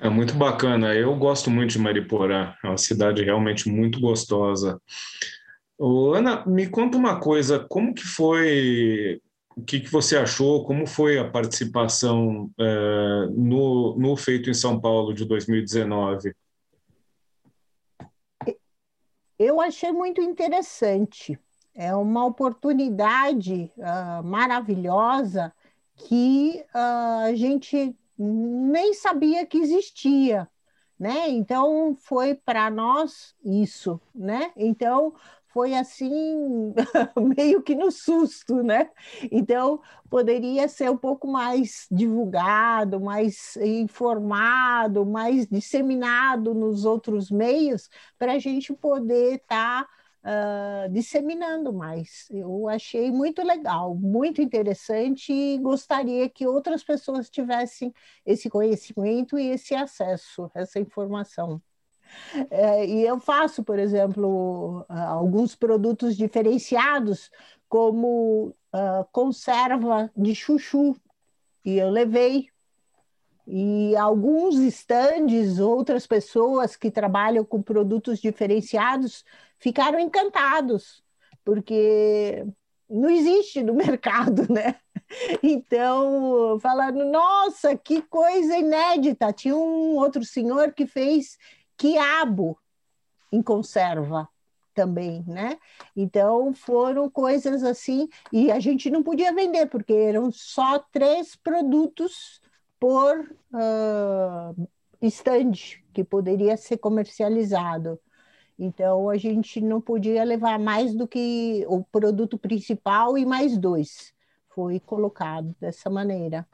É 0.00 0.08
muito 0.08 0.34
bacana. 0.34 0.94
Eu 0.94 1.14
gosto 1.14 1.50
muito 1.50 1.72
de 1.72 1.78
Mariporã. 1.78 2.54
É 2.64 2.68
uma 2.68 2.78
cidade 2.78 3.22
realmente 3.22 3.68
muito 3.68 4.00
gostosa. 4.00 4.80
Ô, 5.76 6.14
Ana, 6.14 6.44
me 6.46 6.66
conta 6.66 6.96
uma 6.96 7.20
coisa. 7.20 7.58
Como 7.58 7.92
que 7.94 8.02
foi? 8.02 9.20
O 9.56 9.62
que, 9.62 9.80
que 9.80 9.90
você 9.90 10.16
achou? 10.16 10.64
Como 10.64 10.86
foi 10.86 11.18
a 11.18 11.28
participação 11.28 12.50
é, 12.58 13.26
no, 13.32 13.96
no 13.96 14.16
Feito 14.16 14.48
em 14.48 14.54
São 14.54 14.80
Paulo 14.80 15.12
de 15.12 15.24
2019? 15.24 16.34
Eu 19.38 19.60
achei 19.60 19.90
muito 19.90 20.20
interessante. 20.20 21.38
É 21.74 21.94
uma 21.94 22.26
oportunidade 22.26 23.72
uh, 23.78 24.22
maravilhosa 24.22 25.52
que 25.96 26.62
uh, 26.74 27.24
a 27.24 27.34
gente 27.34 27.96
nem 28.18 28.92
sabia 28.92 29.46
que 29.46 29.56
existia, 29.56 30.46
né? 30.98 31.30
Então 31.30 31.96
foi 31.98 32.34
para 32.34 32.70
nós 32.70 33.34
isso, 33.42 33.98
né? 34.14 34.52
Então 34.56 35.14
foi 35.52 35.74
assim 35.74 36.72
meio 37.36 37.62
que 37.62 37.74
no 37.74 37.90
susto, 37.90 38.62
né? 38.62 38.90
Então 39.30 39.80
poderia 40.08 40.68
ser 40.68 40.90
um 40.90 40.96
pouco 40.96 41.26
mais 41.26 41.86
divulgado, 41.90 43.00
mais 43.00 43.56
informado, 43.56 45.04
mais 45.04 45.46
disseminado 45.46 46.54
nos 46.54 46.84
outros 46.84 47.30
meios 47.30 47.88
para 48.18 48.32
a 48.34 48.38
gente 48.38 48.72
poder 48.72 49.36
estar 49.36 49.84
tá 49.84 49.88
uh, 50.24 50.92
disseminando 50.92 51.72
mais. 51.72 52.28
Eu 52.30 52.68
achei 52.68 53.10
muito 53.10 53.42
legal, 53.42 53.94
muito 53.94 54.40
interessante 54.40 55.32
e 55.32 55.58
gostaria 55.58 56.28
que 56.28 56.46
outras 56.46 56.82
pessoas 56.84 57.28
tivessem 57.30 57.92
esse 58.24 58.48
conhecimento 58.48 59.38
e 59.38 59.48
esse 59.48 59.74
acesso, 59.74 60.50
essa 60.54 60.78
informação. 60.78 61.60
É, 62.50 62.86
e 62.86 63.04
eu 63.06 63.18
faço, 63.20 63.62
por 63.64 63.78
exemplo, 63.78 64.84
alguns 64.88 65.54
produtos 65.54 66.16
diferenciados, 66.16 67.30
como 67.68 68.54
uh, 68.74 69.04
conserva 69.12 70.10
de 70.16 70.34
chuchu, 70.34 70.96
e 71.64 71.78
eu 71.78 71.90
levei 71.90 72.48
E 73.46 73.96
alguns 73.96 74.56
estandes, 74.60 75.58
outras 75.58 76.06
pessoas 76.06 76.76
que 76.76 76.90
trabalham 76.90 77.44
com 77.44 77.62
produtos 77.62 78.20
diferenciados 78.20 79.24
ficaram 79.58 79.98
encantados, 79.98 81.02
porque 81.44 82.46
não 82.88 83.10
existe 83.10 83.62
no 83.62 83.74
mercado, 83.74 84.46
né? 84.52 84.76
Então, 85.42 86.58
falando, 86.60 87.04
nossa, 87.04 87.76
que 87.76 88.02
coisa 88.02 88.56
inédita! 88.56 89.32
Tinha 89.32 89.56
um 89.56 89.96
outro 89.96 90.24
senhor 90.24 90.72
que 90.72 90.86
fez 90.86 91.36
quiabo 91.80 92.58
em 93.32 93.42
conserva 93.42 94.28
também, 94.74 95.24
né? 95.26 95.58
Então 95.96 96.52
foram 96.52 97.08
coisas 97.08 97.64
assim, 97.64 98.06
e 98.30 98.52
a 98.52 98.60
gente 98.60 98.90
não 98.90 99.02
podia 99.02 99.32
vender, 99.32 99.64
porque 99.66 99.94
eram 99.94 100.30
só 100.30 100.78
três 100.92 101.34
produtos 101.36 102.42
por 102.78 103.34
uh, 103.54 104.68
stand 105.00 105.52
que 105.94 106.04
poderia 106.04 106.54
ser 106.58 106.76
comercializado. 106.76 107.98
Então 108.58 109.08
a 109.08 109.16
gente 109.16 109.58
não 109.62 109.80
podia 109.80 110.22
levar 110.22 110.58
mais 110.58 110.94
do 110.94 111.08
que 111.08 111.64
o 111.66 111.82
produto 111.82 112.36
principal 112.36 113.16
e 113.16 113.24
mais 113.24 113.56
dois. 113.56 114.12
Foi 114.50 114.78
colocado 114.78 115.56
dessa 115.58 115.88
maneira. 115.88 116.46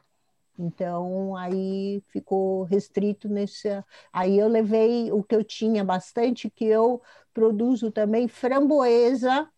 Então, 0.59 1.37
aí 1.37 2.03
ficou 2.09 2.65
restrito 2.65 3.29
nesse. 3.29 3.69
Aí 4.13 4.39
eu 4.39 4.49
levei 4.49 5.13
o 5.13 5.23
que 5.23 5.35
eu 5.35 5.45
tinha 5.45 5.85
bastante, 5.85 6.51
que 6.51 6.65
eu 6.65 7.03
produzo 7.35 7.91
também 7.91 8.29
framboesa, 8.29 9.49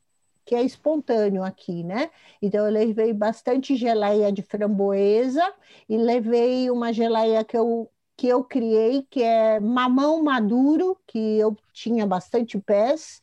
que 0.44 0.54
é 0.54 0.62
espontâneo 0.62 1.44
aqui, 1.44 1.84
né? 1.84 2.10
Então, 2.42 2.66
eu 2.66 2.72
levei 2.72 3.12
bastante 3.12 3.76
geleia 3.76 4.32
de 4.32 4.42
framboesa 4.42 5.42
e 5.88 5.96
levei 5.96 6.70
uma 6.70 6.92
geleia 6.92 7.44
que 7.44 7.56
eu, 7.56 7.90
que 8.16 8.26
eu 8.28 8.42
criei, 8.44 9.02
que 9.10 9.22
é 9.22 9.60
mamão 9.60 10.22
maduro, 10.22 10.98
que 11.06 11.18
eu 11.38 11.56
tinha 11.72 12.06
bastante 12.06 12.58
pés. 12.58 13.20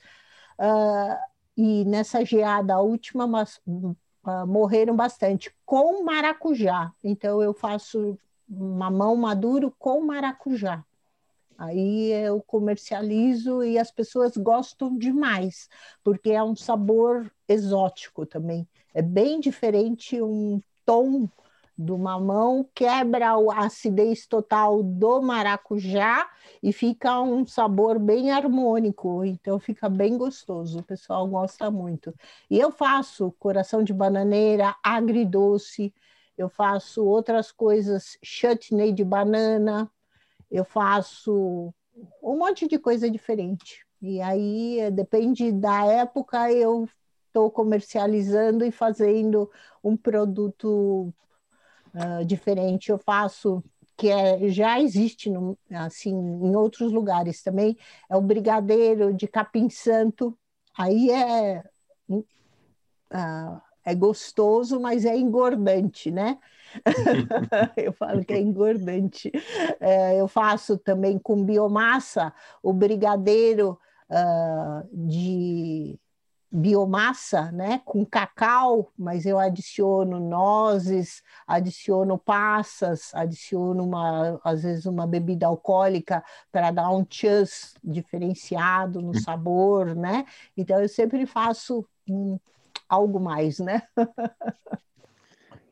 Uh, 0.60 1.18
e 1.58 1.86
nessa 1.86 2.24
geada 2.26 2.80
última, 2.80 3.28
uh, 4.26 4.48
morreram 4.48 4.96
bastante 4.96 5.56
com 5.66 6.04
maracujá. 6.04 6.92
Então 7.04 7.42
eu 7.42 7.54
faço 7.54 8.18
mamão 8.48 9.16
maduro 9.16 9.74
com 9.78 10.02
maracujá. 10.02 10.84
Aí 11.58 12.12
eu 12.12 12.42
comercializo 12.42 13.64
e 13.64 13.80
as 13.80 13.90
pessoas 13.90 14.36
gostam 14.36 14.98
demais, 14.98 15.70
porque 16.04 16.32
é 16.32 16.44
um 16.44 16.56
sabor 16.56 17.32
exótico 17.48 18.26
também. 18.26 18.68
É 18.94 19.02
bem 19.02 19.40
diferente 19.40 20.22
um 20.22 20.62
tom 20.86 21.30
do 21.78 21.98
mamão, 21.98 22.68
quebra 22.74 23.32
a 23.32 23.66
acidez 23.66 24.26
total 24.26 24.82
do 24.82 25.22
maracujá 25.22 26.30
e 26.64 26.72
fica 26.72 27.22
um 27.22 27.46
sabor 27.46 28.00
bem 28.00 28.32
harmônico, 28.32 29.26
então 29.26 29.60
fica 29.60 29.90
bem 29.90 30.18
gostoso, 30.18 30.80
o 30.80 30.84
pessoal 30.84 31.28
gosta 31.28 31.70
muito. 31.70 32.14
E 32.50 32.58
eu 32.58 32.72
faço 32.72 33.32
coração 33.38 33.84
de 33.84 33.94
bananeira, 33.94 34.76
agridoce, 34.82 35.94
eu 36.38 36.50
faço 36.50 37.04
outras 37.04 37.52
coisas, 37.52 38.18
chutney 38.24 38.94
de 38.94 39.04
banana, 39.04 39.90
eu 40.50 40.64
faço 40.64 41.74
um 42.22 42.38
monte 42.38 42.68
de 42.68 42.78
coisa 42.78 43.10
diferente. 43.10 43.86
E 44.02 44.22
aí, 44.22 44.92
depende 44.92 45.52
da 45.52 45.86
época, 45.86 46.52
eu 46.52 46.88
estou 47.28 47.50
comercializando 47.50 48.64
e 48.64 48.72
fazendo 48.72 49.50
um 49.84 49.98
produto 49.98 51.14
uh, 51.96 52.26
diferente. 52.26 52.92
Eu 52.92 52.98
faço 52.98 53.64
que 53.98 54.10
é, 54.10 54.50
já 54.50 54.80
existe 54.80 55.30
no, 55.30 55.58
assim 55.72 56.12
em 56.12 56.56
outros 56.56 56.92
lugares 56.92 57.42
também 57.42 57.78
é 58.10 58.16
o 58.16 58.22
brigadeiro 58.22 59.14
de 59.14 59.28
capim 59.28 59.70
santo. 59.70 60.38
Aí 60.78 61.10
é 61.10 61.64
uh, 62.10 63.62
é 63.86 63.94
gostoso, 63.94 64.80
mas 64.80 65.06
é 65.06 65.16
engordante, 65.16 66.10
né? 66.10 66.40
eu 67.78 67.94
falo 67.94 68.26
que 68.26 68.34
é 68.34 68.40
engordante. 68.40 69.32
É, 69.80 70.20
eu 70.20 70.28
faço 70.28 70.78
também 70.78 71.20
com 71.20 71.44
biomassa 71.46 72.34
o 72.64 72.74
brigadeiro 72.74 73.80
uh, 74.10 74.88
de 74.92 76.00
biomassa, 76.52 77.52
né, 77.52 77.82
com 77.84 78.06
cacau, 78.06 78.92
mas 78.98 79.26
eu 79.26 79.38
adiciono 79.38 80.20
nozes, 80.20 81.22
adiciono 81.48 82.18
passas, 82.18 83.14
adiciono 83.14 83.84
uma, 83.84 84.40
às 84.44 84.64
vezes 84.64 84.86
uma 84.86 85.06
bebida 85.06 85.48
alcoólica 85.48 86.24
para 86.52 86.72
dar 86.72 86.90
um 86.92 87.06
chus 87.10 87.76
diferenciado 87.84 89.02
no 89.02 89.20
sabor, 89.20 89.96
né? 89.96 90.26
Então 90.56 90.82
eu 90.82 90.88
sempre 90.88 91.26
faço 91.26 91.86
algo 92.88 93.20
mais, 93.20 93.60
né? 93.60 93.82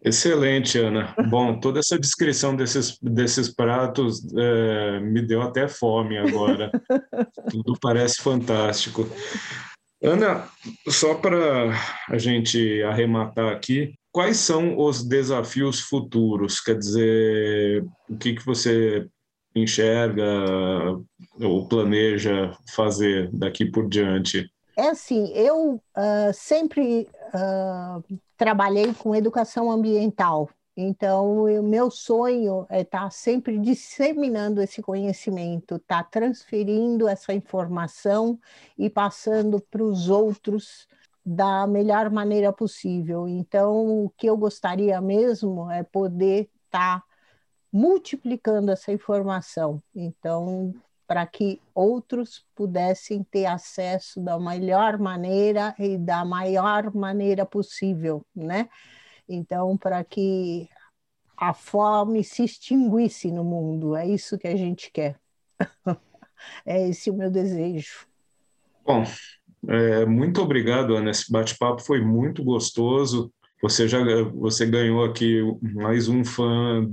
Excelente, 0.03 0.77
Ana. 0.77 1.15
Bom, 1.29 1.57
toda 1.57 1.79
essa 1.79 1.97
descrição 1.97 2.53
desses, 2.55 2.99
desses 3.01 3.47
pratos 3.47 4.21
é, 4.35 4.99
me 4.99 5.21
deu 5.21 5.41
até 5.41 5.65
fome 5.69 6.17
agora. 6.17 6.69
Tudo 7.49 7.73
parece 7.79 8.21
fantástico. 8.21 9.07
Ana, 10.03 10.49
só 10.89 11.15
para 11.15 11.71
a 12.09 12.17
gente 12.17 12.83
arrematar 12.83 13.53
aqui, 13.53 13.93
quais 14.11 14.35
são 14.35 14.77
os 14.77 15.01
desafios 15.01 15.79
futuros? 15.79 16.59
Quer 16.59 16.77
dizer, 16.77 17.85
o 18.09 18.17
que, 18.17 18.35
que 18.35 18.45
você 18.45 19.07
enxerga 19.55 20.25
ou 21.39 21.67
planeja 21.69 22.53
fazer 22.75 23.29
daqui 23.31 23.65
por 23.65 23.87
diante? 23.87 24.45
É 24.75 24.89
assim, 24.89 25.31
eu 25.33 25.75
uh, 25.75 26.33
sempre 26.33 27.07
uh, 27.33 28.19
trabalhei 28.35 28.93
com 28.93 29.15
educação 29.15 29.71
ambiental 29.71 30.49
então, 30.75 31.43
o 31.43 31.63
meu 31.63 31.91
sonho 31.91 32.65
é 32.69 32.81
estar 32.81 33.03
tá 33.03 33.09
sempre 33.11 33.59
disseminando 33.59 34.61
esse 34.61 34.81
conhecimento, 34.81 35.75
estar 35.75 36.03
tá 36.03 36.09
transferindo 36.09 37.07
essa 37.07 37.31
informação 37.33 38.39
e 38.77 38.89
passando 38.89 39.61
para 39.61 39.83
os 39.83 40.09
outros 40.09 40.87
da 41.23 41.67
melhor 41.67 42.09
maneira 42.09 42.51
possível. 42.51 43.27
Então, 43.27 44.05
o 44.05 44.09
que 44.17 44.27
eu 44.27 44.35
gostaria 44.35 44.99
mesmo 44.99 45.69
é 45.69 45.83
poder 45.83 46.49
estar 46.65 46.99
tá 47.01 47.03
multiplicando 47.71 48.71
essa 48.71 48.91
informação. 48.91 49.81
Então, 49.95 50.73
para 51.05 51.27
que 51.27 51.61
outros 51.75 52.43
pudessem 52.55 53.23
ter 53.23 53.45
acesso 53.45 54.19
da 54.19 54.39
melhor 54.39 54.97
maneira 54.97 55.75
e 55.77 55.97
da 55.97 56.25
maior 56.25 56.93
maneira 56.95 57.45
possível, 57.45 58.25
né? 58.35 58.69
Então, 59.27 59.77
para 59.77 60.03
que 60.03 60.67
a 61.37 61.53
fome 61.53 62.23
se 62.23 62.43
extinguisse 62.43 63.31
no 63.31 63.43
mundo, 63.43 63.95
é 63.95 64.07
isso 64.07 64.37
que 64.37 64.47
a 64.47 64.55
gente 64.55 64.91
quer. 64.91 65.19
é 66.65 66.89
esse 66.89 67.09
o 67.09 67.13
meu 67.13 67.31
desejo. 67.31 68.05
Bom, 68.85 69.03
é, 69.67 70.05
muito 70.05 70.41
obrigado, 70.41 70.95
Ana. 70.95 71.11
Esse 71.11 71.31
bate-papo 71.31 71.81
foi 71.81 72.01
muito 72.01 72.43
gostoso. 72.43 73.31
Você 73.61 73.87
já 73.87 73.99
você 74.35 74.65
ganhou 74.65 75.05
aqui 75.05 75.39
mais 75.61 76.09
um 76.09 76.25
fã, 76.25 76.85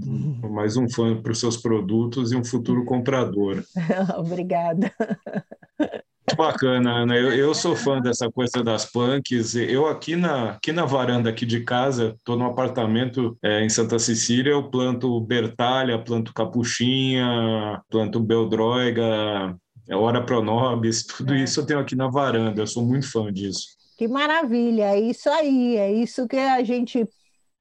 mais 0.48 0.76
um 0.76 0.88
fã 0.88 1.20
para 1.20 1.32
os 1.32 1.40
seus 1.40 1.56
produtos 1.56 2.30
e 2.30 2.36
um 2.36 2.44
futuro 2.44 2.84
comprador. 2.84 3.64
Obrigada 4.16 4.94
bacana, 6.36 7.02
Ana. 7.02 7.16
Eu, 7.16 7.32
eu 7.32 7.54
sou 7.54 7.76
fã 7.76 8.00
dessa 8.00 8.30
coisa 8.30 8.62
das 8.62 8.84
punks. 8.84 9.54
Eu 9.54 9.86
aqui 9.86 10.16
na, 10.16 10.52
aqui 10.52 10.72
na 10.72 10.84
varanda 10.84 11.30
aqui 11.30 11.44
de 11.46 11.60
casa, 11.60 12.14
estou 12.16 12.36
num 12.36 12.46
apartamento 12.46 13.36
é, 13.42 13.64
em 13.64 13.68
Santa 13.68 13.98
Cecília, 13.98 14.50
eu 14.50 14.70
planto 14.70 15.20
bertalha, 15.20 16.02
planto 16.02 16.32
capuchinha, 16.32 17.80
planto 17.88 18.20
beldroiga, 18.20 19.56
hora 19.90 20.24
pronobis, 20.24 21.04
tudo 21.04 21.34
é. 21.34 21.42
isso 21.42 21.60
eu 21.60 21.66
tenho 21.66 21.80
aqui 21.80 21.96
na 21.96 22.08
varanda. 22.08 22.62
Eu 22.62 22.66
sou 22.66 22.84
muito 22.84 23.10
fã 23.10 23.32
disso. 23.32 23.68
Que 23.96 24.08
maravilha, 24.08 24.94
é 24.94 25.00
isso 25.00 25.28
aí, 25.28 25.76
é 25.76 25.92
isso 25.92 26.26
que 26.26 26.36
a 26.36 26.64
gente 26.64 27.06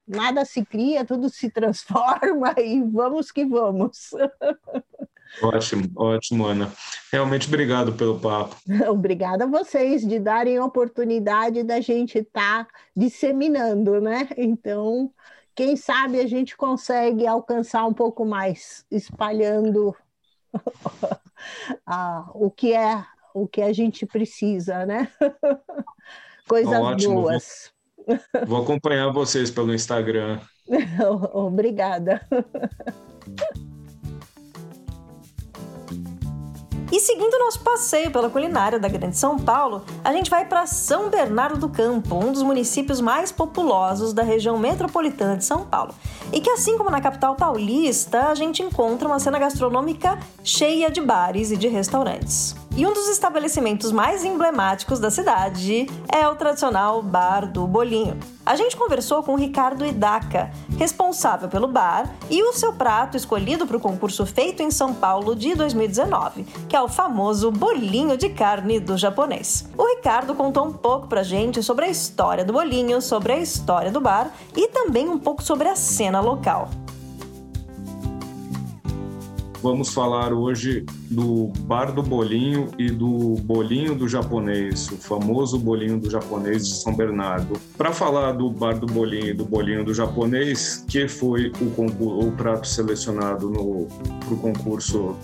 nada 0.06 0.44
se 0.44 0.64
cria, 0.64 1.04
tudo 1.04 1.28
se 1.28 1.48
transforma 1.52 2.54
e 2.58 2.82
vamos 2.82 3.30
que 3.30 3.44
vamos. 3.44 4.10
Ótimo, 5.42 5.84
ótimo, 5.96 6.46
Ana. 6.46 6.72
Realmente 7.12 7.48
obrigado 7.48 7.92
pelo 7.92 8.18
papo. 8.18 8.56
Obrigada 8.90 9.44
a 9.44 9.46
vocês 9.46 10.06
de 10.06 10.18
darem 10.18 10.56
a 10.56 10.64
oportunidade 10.64 11.62
da 11.62 11.80
gente 11.80 12.18
estar 12.18 12.66
tá 12.66 12.70
disseminando, 12.96 14.00
né? 14.00 14.28
Então, 14.36 15.10
quem 15.54 15.76
sabe 15.76 16.20
a 16.20 16.26
gente 16.26 16.56
consegue 16.56 17.26
alcançar 17.26 17.86
um 17.86 17.94
pouco 17.94 18.24
mais, 18.24 18.84
espalhando 18.90 19.94
o 22.34 22.50
que 22.50 22.72
é 22.72 23.04
o 23.32 23.46
que 23.46 23.62
a 23.62 23.72
gente 23.72 24.04
precisa, 24.04 24.84
né? 24.84 25.08
Coisas 26.48 26.80
Ótimo. 26.80 27.22
boas. 27.22 27.72
Vou, 28.06 28.46
vou 28.46 28.62
acompanhar 28.62 29.12
vocês 29.12 29.50
pelo 29.50 29.72
Instagram. 29.72 30.40
Obrigada. 31.32 32.20
E 36.92 36.98
seguindo 36.98 37.38
nosso 37.38 37.60
passeio 37.60 38.10
pela 38.10 38.28
culinária 38.28 38.76
da 38.76 38.88
Grande 38.88 39.16
São 39.16 39.38
Paulo, 39.38 39.84
a 40.02 40.12
gente 40.12 40.28
vai 40.28 40.44
para 40.44 40.66
São 40.66 41.08
Bernardo 41.08 41.56
do 41.56 41.68
Campo, 41.68 42.16
um 42.16 42.32
dos 42.32 42.42
municípios 42.42 43.00
mais 43.00 43.30
populosos 43.30 44.12
da 44.12 44.24
região 44.24 44.58
metropolitana 44.58 45.36
de 45.36 45.44
São 45.44 45.64
Paulo. 45.64 45.94
E 46.32 46.40
que, 46.40 46.50
assim 46.50 46.76
como 46.76 46.90
na 46.90 47.00
capital 47.00 47.36
paulista, 47.36 48.26
a 48.26 48.34
gente 48.34 48.60
encontra 48.60 49.06
uma 49.06 49.20
cena 49.20 49.38
gastronômica 49.38 50.18
cheia 50.42 50.90
de 50.90 51.00
bares 51.00 51.52
e 51.52 51.56
de 51.56 51.68
restaurantes. 51.68 52.56
E 52.76 52.86
um 52.86 52.92
dos 52.92 53.08
estabelecimentos 53.08 53.92
mais 53.92 54.24
emblemáticos 54.24 54.98
da 54.98 55.10
cidade 55.10 55.86
é 56.08 56.26
o 56.26 56.34
tradicional 56.34 57.02
Bar 57.02 57.50
do 57.50 57.66
Bolinho. 57.66 58.18
A 58.46 58.56
gente 58.56 58.76
conversou 58.76 59.22
com 59.22 59.34
o 59.34 59.36
Ricardo 59.36 59.84
Idaca, 59.84 60.50
responsável 60.78 61.48
pelo 61.48 61.68
bar, 61.68 62.12
e 62.30 62.42
o 62.42 62.52
seu 62.52 62.72
prato 62.72 63.16
escolhido 63.16 63.66
para 63.66 63.76
o 63.76 63.80
concurso 63.80 64.24
feito 64.24 64.62
em 64.62 64.70
São 64.70 64.94
Paulo 64.94 65.36
de 65.36 65.54
2019, 65.54 66.44
que 66.68 66.74
é 66.74 66.79
o 66.82 66.88
famoso 66.88 67.50
bolinho 67.50 68.16
de 68.16 68.28
carne 68.28 68.80
do 68.80 68.96
japonês. 68.96 69.68
O 69.76 69.96
Ricardo 69.96 70.34
contou 70.34 70.66
um 70.66 70.72
pouco 70.72 71.06
pra 71.06 71.22
gente 71.22 71.62
sobre 71.62 71.84
a 71.84 71.88
história 71.88 72.44
do 72.44 72.52
bolinho, 72.52 73.00
sobre 73.00 73.32
a 73.32 73.38
história 73.38 73.90
do 73.90 74.00
bar 74.00 74.30
e 74.56 74.68
também 74.68 75.08
um 75.08 75.18
pouco 75.18 75.42
sobre 75.42 75.68
a 75.68 75.76
cena 75.76 76.20
local. 76.20 76.68
Vamos 79.62 79.92
falar 79.92 80.32
hoje 80.32 80.86
do 81.10 81.52
Bar 81.64 81.92
do 81.92 82.02
Bolinho 82.02 82.70
e 82.78 82.90
do 82.90 83.34
Bolinho 83.42 83.94
do 83.94 84.08
Japonês, 84.08 84.90
o 84.90 84.96
famoso 84.96 85.58
Bolinho 85.58 86.00
do 86.00 86.08
Japonês 86.08 86.66
de 86.66 86.74
São 86.76 86.96
Bernardo. 86.96 87.60
Para 87.76 87.92
falar 87.92 88.32
do 88.32 88.48
Bar 88.48 88.78
do 88.78 88.86
Bolinho 88.86 89.26
e 89.26 89.34
do 89.34 89.44
Bolinho 89.44 89.84
do 89.84 89.92
Japonês, 89.92 90.82
que 90.88 91.06
foi 91.06 91.52
o, 91.60 92.26
o 92.26 92.32
prato 92.32 92.66
selecionado 92.66 93.52
para 94.24 94.34
o 94.34 94.38
concurso 94.38 95.14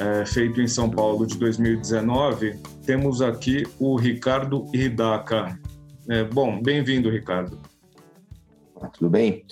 é, 0.00 0.24
feito 0.24 0.62
em 0.62 0.66
São 0.66 0.90
Paulo 0.90 1.26
de 1.26 1.36
2019, 1.38 2.58
temos 2.86 3.20
aqui 3.20 3.64
o 3.78 3.96
Ricardo 3.96 4.66
Hidaka. 4.72 5.60
É, 6.08 6.24
bom, 6.24 6.62
bem-vindo, 6.62 7.10
Ricardo. 7.10 7.60
Tudo 8.94 9.10
bem? 9.10 9.44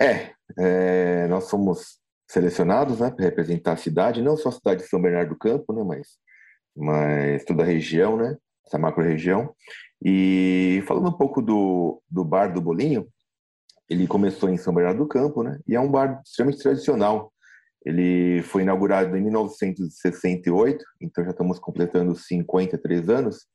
É, 0.00 0.30
é, 0.58 1.28
nós 1.28 1.44
somos 1.44 1.98
selecionados 2.26 3.00
né, 3.00 3.10
para 3.10 3.26
representar 3.26 3.72
a 3.72 3.76
cidade, 3.76 4.22
não 4.22 4.38
só 4.38 4.48
a 4.48 4.52
cidade 4.52 4.82
de 4.82 4.88
São 4.88 5.02
Bernardo 5.02 5.30
do 5.30 5.38
Campo, 5.38 5.74
né, 5.74 5.84
mas, 5.84 6.08
mas 6.74 7.44
toda 7.44 7.62
a 7.62 7.66
região, 7.66 8.16
né, 8.16 8.38
essa 8.66 8.78
macro-região. 8.78 9.54
E 10.02 10.82
falando 10.86 11.08
um 11.08 11.16
pouco 11.16 11.42
do, 11.42 12.02
do 12.10 12.24
Bar 12.24 12.54
do 12.54 12.60
Bolinho, 12.60 13.06
ele 13.88 14.06
começou 14.06 14.48
em 14.48 14.56
São 14.56 14.72
Bernardo 14.72 14.98
do 14.98 15.08
Campo, 15.08 15.42
né, 15.42 15.60
e 15.68 15.74
é 15.74 15.80
um 15.80 15.90
bar 15.90 16.22
extremamente 16.24 16.62
tradicional. 16.62 17.33
Ele 17.84 18.42
foi 18.42 18.62
inaugurado 18.62 19.16
em 19.16 19.22
1968, 19.22 20.84
então 21.00 21.22
já 21.22 21.30
estamos 21.30 21.58
completando 21.58 22.16
53 22.16 23.08
anos. 23.10 23.46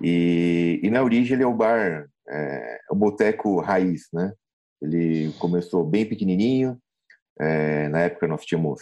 E, 0.00 0.80
e 0.82 0.90
na 0.90 1.02
origem 1.02 1.34
ele 1.34 1.42
é 1.42 1.46
o 1.46 1.54
bar, 1.54 2.08
é, 2.28 2.34
é 2.34 2.92
o 2.92 2.94
boteco 2.94 3.60
raiz, 3.60 4.02
né? 4.12 4.32
Ele 4.80 5.32
começou 5.38 5.84
bem 5.84 6.06
pequenininho, 6.06 6.78
é, 7.40 7.88
na 7.88 8.00
época 8.00 8.28
nós 8.28 8.44
tínhamos, 8.44 8.80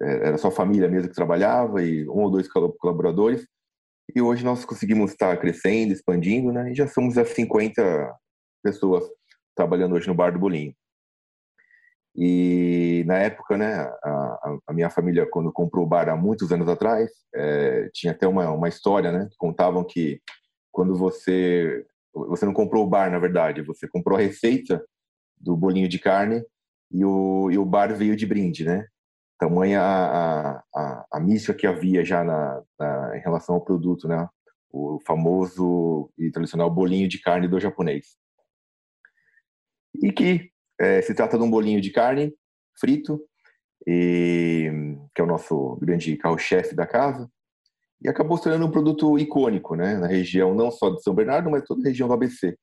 é, 0.00 0.28
era 0.28 0.38
só 0.38 0.50
família 0.50 0.88
mesmo 0.88 1.08
que 1.08 1.14
trabalhava 1.14 1.82
e 1.82 2.08
um 2.08 2.22
ou 2.22 2.30
dois 2.30 2.48
colaboradores. 2.48 3.46
E 4.14 4.20
hoje 4.20 4.44
nós 4.44 4.64
conseguimos 4.64 5.12
estar 5.12 5.36
crescendo, 5.38 5.92
expandindo, 5.92 6.52
né? 6.52 6.72
E 6.72 6.74
já 6.74 6.88
somos 6.88 7.16
a 7.16 7.24
50 7.24 8.12
pessoas 8.62 9.04
trabalhando 9.54 9.94
hoje 9.94 10.08
no 10.08 10.14
Bar 10.14 10.32
do 10.32 10.40
Bolinho. 10.40 10.74
E 12.14 13.04
na 13.06 13.18
época, 13.18 13.56
né, 13.56 13.90
a, 14.04 14.58
a, 14.68 14.72
minha 14.72 14.90
família, 14.90 15.26
quando 15.30 15.50
comprou 15.52 15.84
o 15.84 15.88
bar 15.88 16.08
há 16.08 16.16
muitos 16.16 16.52
anos 16.52 16.68
atrás, 16.68 17.10
é, 17.34 17.88
tinha 17.94 18.12
até 18.12 18.28
uma, 18.28 18.50
uma 18.50 18.68
história, 18.68 19.10
né? 19.10 19.28
Contavam 19.38 19.84
que 19.84 20.20
quando 20.70 20.94
você. 20.94 21.86
Você 22.14 22.44
não 22.44 22.52
comprou 22.52 22.84
o 22.84 22.88
bar, 22.88 23.10
na 23.10 23.18
verdade, 23.18 23.62
você 23.62 23.88
comprou 23.88 24.18
a 24.18 24.20
receita 24.20 24.84
do 25.38 25.56
bolinho 25.56 25.88
de 25.88 25.98
carne 25.98 26.44
e 26.90 27.02
o, 27.04 27.50
e 27.50 27.56
o 27.56 27.64
bar 27.64 27.94
veio 27.96 28.14
de 28.14 28.26
brinde, 28.26 28.64
né? 28.64 28.86
Tamanha 29.38 29.80
a, 29.80 30.62
a, 30.74 31.06
a 31.10 31.20
mística 31.20 31.54
que 31.54 31.66
havia 31.66 32.04
já 32.04 32.22
na, 32.22 32.62
na, 32.78 33.16
em 33.16 33.20
relação 33.20 33.54
ao 33.54 33.64
produto, 33.64 34.06
né? 34.06 34.28
O 34.70 35.00
famoso 35.06 36.10
e 36.18 36.30
tradicional 36.30 36.70
bolinho 36.70 37.08
de 37.08 37.18
carne 37.18 37.48
do 37.48 37.58
japonês. 37.58 38.16
E 40.02 40.12
que 40.12 40.51
é, 40.82 41.00
se 41.00 41.14
trata 41.14 41.38
de 41.38 41.44
um 41.44 41.50
bolinho 41.50 41.80
de 41.80 41.90
carne 41.90 42.34
frito, 42.78 43.22
e, 43.86 44.68
que 45.14 45.20
é 45.20 45.24
o 45.24 45.28
nosso 45.28 45.76
grande 45.80 46.16
carro-chefe 46.16 46.74
da 46.74 46.86
casa, 46.86 47.28
e 48.02 48.08
acabou 48.08 48.36
se 48.36 48.44
tornando 48.44 48.66
um 48.66 48.70
produto 48.70 49.16
icônico, 49.16 49.76
né? 49.76 49.96
Na 49.96 50.08
região 50.08 50.54
não 50.54 50.72
só 50.72 50.90
de 50.90 51.00
São 51.02 51.14
Bernardo, 51.14 51.48
mas 51.48 51.64
toda 51.64 51.80
a 51.82 51.88
região 51.88 52.08
do 52.08 52.14
ABC. 52.14 52.56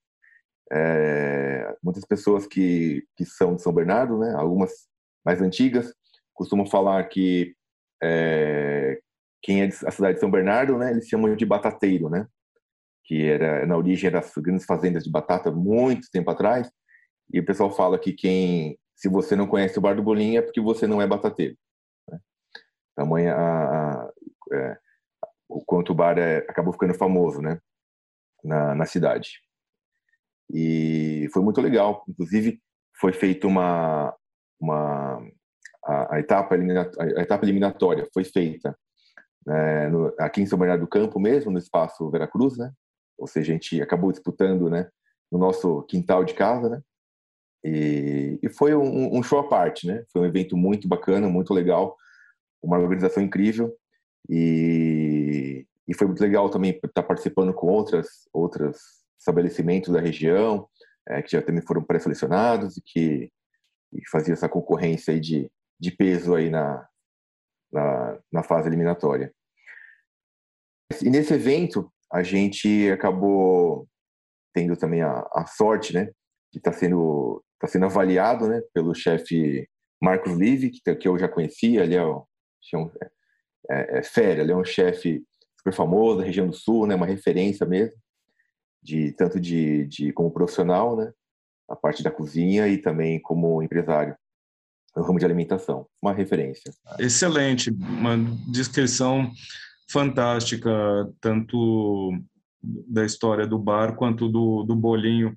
É, 0.71 1.75
muitas 1.81 2.05
pessoas 2.05 2.45
que, 2.45 3.03
que 3.15 3.25
são 3.25 3.55
de 3.55 3.61
São 3.61 3.73
Bernardo, 3.73 4.17
né, 4.19 4.33
algumas 4.35 4.71
mais 5.25 5.41
antigas, 5.41 5.93
costumam 6.33 6.65
falar 6.65 7.03
que 7.05 7.55
é, 8.03 8.99
quem 9.41 9.61
é 9.61 9.67
da 9.67 9.91
cidade 9.91 10.15
de 10.15 10.19
São 10.19 10.29
Bernardo, 10.29 10.77
né, 10.77 10.91
eles 10.91 11.07
chamam 11.07 11.35
de 11.35 11.45
batateiro, 11.45 12.09
né, 12.09 12.27
que 13.05 13.25
era 13.25 13.65
na 13.65 13.77
origem 13.77 14.11
das 14.11 14.31
grandes 14.37 14.65
fazendas 14.65 15.03
de 15.03 15.09
batata 15.09 15.49
muito 15.49 16.07
tempo 16.11 16.29
atrás. 16.29 16.69
E 17.31 17.39
o 17.39 17.45
pessoal 17.45 17.71
fala 17.71 17.99
que 17.99 18.13
quem, 18.13 18.77
se 18.95 19.07
você 19.07 19.35
não 19.35 19.47
conhece 19.47 19.77
o 19.77 19.81
Bar 19.81 19.95
do 19.95 20.03
Bolinho 20.03 20.39
é 20.39 20.41
porque 20.41 20.61
você 20.61 20.87
não 20.87 21.01
é 21.01 21.07
batateiro. 21.07 21.55
Né? 22.07 22.19
Tamanha 22.95 23.35
a, 23.35 24.03
a, 24.03 24.11
é, 24.51 24.77
o 25.47 25.63
quanto 25.63 25.91
o 25.91 25.95
bar 25.95 26.17
é, 26.17 26.37
acabou 26.47 26.71
ficando 26.71 26.93
famoso, 26.93 27.41
né, 27.41 27.59
na, 28.43 28.75
na 28.75 28.85
cidade. 28.85 29.41
E 30.51 31.27
foi 31.33 31.41
muito 31.41 31.59
legal. 31.59 32.03
Inclusive, 32.07 32.61
foi 32.99 33.11
feita 33.11 33.47
uma, 33.47 34.15
uma 34.59 35.21
a, 35.83 36.15
a, 36.15 36.19
etapa 36.19 36.55
a 36.55 37.21
etapa 37.21 37.45
eliminatória 37.45 38.07
foi 38.13 38.23
feita 38.23 38.77
né, 39.45 39.89
no, 39.89 40.13
aqui 40.19 40.41
em 40.41 40.45
São 40.45 40.59
Bernardo 40.59 40.81
do 40.81 40.87
Campo 40.87 41.19
mesmo, 41.19 41.51
no 41.51 41.57
espaço 41.57 42.09
Veracruz, 42.09 42.57
né? 42.57 42.71
Ou 43.17 43.27
seja, 43.27 43.51
a 43.51 43.53
gente 43.53 43.81
acabou 43.81 44.11
disputando, 44.11 44.69
né, 44.69 44.89
no 45.31 45.37
nosso 45.37 45.83
quintal 45.83 46.23
de 46.23 46.33
casa, 46.33 46.69
né? 46.69 46.81
E, 47.63 48.39
e 48.41 48.49
foi 48.49 48.73
um, 48.75 49.17
um, 49.17 49.23
show 49.23 49.39
à 49.39 49.47
parte, 49.47 49.85
né? 49.85 50.03
Foi 50.11 50.21
um 50.21 50.25
evento 50.25 50.55
muito 50.55 50.87
bacana, 50.87 51.29
muito 51.29 51.53
legal, 51.53 51.95
uma 52.61 52.77
organização 52.77 53.21
incrível 53.21 53.75
e, 54.29 55.65
e 55.87 55.93
foi 55.93 56.07
muito 56.07 56.21
legal 56.21 56.49
também 56.49 56.79
estar 56.83 57.03
participando 57.03 57.53
com 57.53 57.67
outras 57.67 58.07
outras 58.31 58.77
estabelecimentos 59.17 59.91
da 59.91 59.99
região, 59.99 60.67
é, 61.07 61.21
que 61.21 61.31
já 61.31 61.41
também 61.41 61.61
foram 61.61 61.83
pré-selecionados 61.83 62.77
e 62.77 62.81
que 62.81 63.31
e 63.91 64.07
fazia 64.09 64.33
essa 64.33 64.47
concorrência 64.47 65.13
aí 65.13 65.19
de, 65.19 65.51
de 65.79 65.91
peso 65.91 66.35
aí 66.35 66.49
na, 66.49 66.87
na, 67.71 68.19
na 68.31 68.43
fase 68.43 68.67
eliminatória. 68.67 69.33
E 71.03 71.09
nesse 71.09 71.33
evento, 71.33 71.91
a 72.11 72.23
gente 72.23 72.89
acabou 72.91 73.87
tendo 74.53 74.75
também 74.75 75.01
a, 75.01 75.27
a 75.33 75.45
sorte, 75.45 75.93
né, 75.93 76.11
que 76.51 76.57
está 76.57 76.71
sendo, 76.71 77.43
tá 77.59 77.67
sendo 77.67 77.85
avaliado, 77.85 78.47
né, 78.47 78.61
pelo 78.73 78.93
chefe 78.93 79.67
Marcos 80.01 80.37
Live, 80.37 80.71
que, 80.71 80.95
que 80.95 81.07
eu 81.07 81.17
já 81.17 81.27
conhecia, 81.27 81.83
ele 81.83 81.95
é, 81.95 82.05
um, 82.05 82.23
é, 83.69 83.99
é 83.99 84.03
fera, 84.03 84.41
ele 84.41 84.51
é 84.51 84.55
um 84.55 84.63
chefe 84.63 85.23
super 85.57 85.73
famoso 85.73 86.19
da 86.19 86.25
região 86.25 86.47
do 86.47 86.53
Sul, 86.53 86.87
né, 86.87 86.95
uma 86.95 87.05
referência 87.05 87.65
mesmo 87.65 87.97
de 88.81 89.11
tanto 89.13 89.39
de, 89.39 89.85
de 89.87 90.13
como 90.13 90.31
profissional, 90.31 90.95
né, 90.95 91.11
a 91.67 91.75
parte 91.75 92.01
da 92.01 92.09
cozinha 92.09 92.67
e 92.67 92.77
também 92.77 93.21
como 93.21 93.61
empresário 93.61 94.15
no 94.95 95.03
ramo 95.03 95.19
de 95.19 95.25
alimentação, 95.25 95.85
uma 96.01 96.13
referência. 96.13 96.73
Excelente, 96.97 97.69
uma 97.69 98.17
descrição 98.51 99.29
fantástica, 99.89 100.71
tanto 101.21 102.11
da 102.61 103.05
história 103.05 103.47
do 103.47 103.57
bar 103.57 103.95
quanto 103.95 104.27
do, 104.27 104.63
do 104.63 104.75
bolinho. 104.75 105.33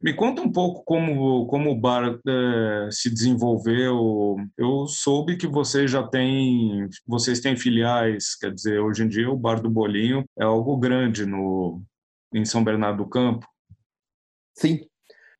Me 0.00 0.14
conta 0.14 0.40
um 0.40 0.50
pouco 0.50 0.84
como, 0.84 1.46
como 1.46 1.70
o 1.70 1.78
bar 1.78 2.18
é, 2.26 2.88
se 2.90 3.10
desenvolveu. 3.10 4.36
Eu 4.56 4.86
soube 4.86 5.36
que 5.36 5.46
vocês 5.46 5.90
já 5.90 6.02
têm, 6.06 6.88
vocês 7.06 7.40
têm 7.40 7.56
filiais, 7.56 8.36
quer 8.36 8.52
dizer, 8.52 8.80
hoje 8.80 9.02
em 9.02 9.08
dia 9.08 9.30
o 9.30 9.36
bar 9.36 9.60
do 9.60 9.70
bolinho 9.70 10.24
é 10.38 10.44
algo 10.44 10.76
grande 10.76 11.26
no, 11.26 11.82
em 12.32 12.44
São 12.44 12.62
Bernardo 12.62 13.04
do 13.04 13.08
Campo? 13.08 13.46
Sim. 14.56 14.86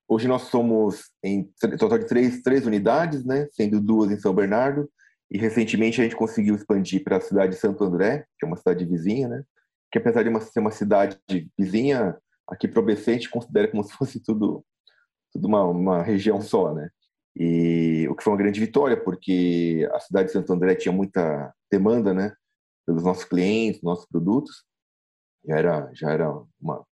Hoje 0.09 0.27
nós 0.27 0.43
somos 0.43 1.11
em 1.23 1.49
total 1.79 1.99
de 1.99 2.07
três, 2.07 2.43
três 2.43 2.67
unidades, 2.67 3.25
né? 3.25 3.47
sendo 3.53 3.81
duas 3.81 4.11
em 4.11 4.19
São 4.19 4.35
Bernardo, 4.35 4.91
e 5.31 5.39
recentemente 5.39 6.01
a 6.01 6.05
gente 6.05 6.17
conseguiu 6.17 6.57
expandir 6.57 7.05
para 7.05 7.19
a 7.19 7.21
cidade 7.21 7.53
de 7.53 7.61
Santo 7.61 7.85
André, 7.85 8.25
que 8.37 8.45
é 8.45 8.49
uma 8.49 8.57
cidade 8.57 8.85
vizinha, 8.85 9.29
né? 9.29 9.45
Que 9.91 9.99
apesar 9.99 10.23
de 10.23 10.29
uma, 10.29 10.41
ser 10.41 10.61
uma 10.61 10.71
cidade 10.71 11.19
vizinha, 11.59 12.17
aqui 12.49 12.69
para 12.69 12.81
o 12.81 12.83
ABC 12.83 13.11
a 13.11 13.15
gente 13.15 13.31
considera 13.31 13.69
como 13.69 13.83
se 13.85 13.93
fosse 13.93 14.23
tudo, 14.23 14.65
tudo 15.33 15.49
uma, 15.49 15.65
uma 15.65 16.03
região 16.03 16.41
só. 16.41 16.73
Né? 16.73 16.89
E 17.37 18.07
o 18.09 18.15
que 18.15 18.23
foi 18.23 18.33
uma 18.33 18.39
grande 18.39 18.61
vitória, 18.61 19.03
porque 19.03 19.89
a 19.93 20.01
cidade 20.01 20.29
de 20.29 20.33
Santo 20.33 20.53
André 20.53 20.75
tinha 20.75 20.93
muita 20.93 21.53
demanda 21.71 22.13
né? 22.13 22.35
pelos 22.87 23.05
nossos 23.05 23.25
clientes, 23.25 23.83
nossos 23.83 24.07
produtos. 24.07 24.65
Já 25.47 25.57
era, 25.57 25.91
já 25.95 26.11
era 26.11 26.31
uma, 26.61 26.85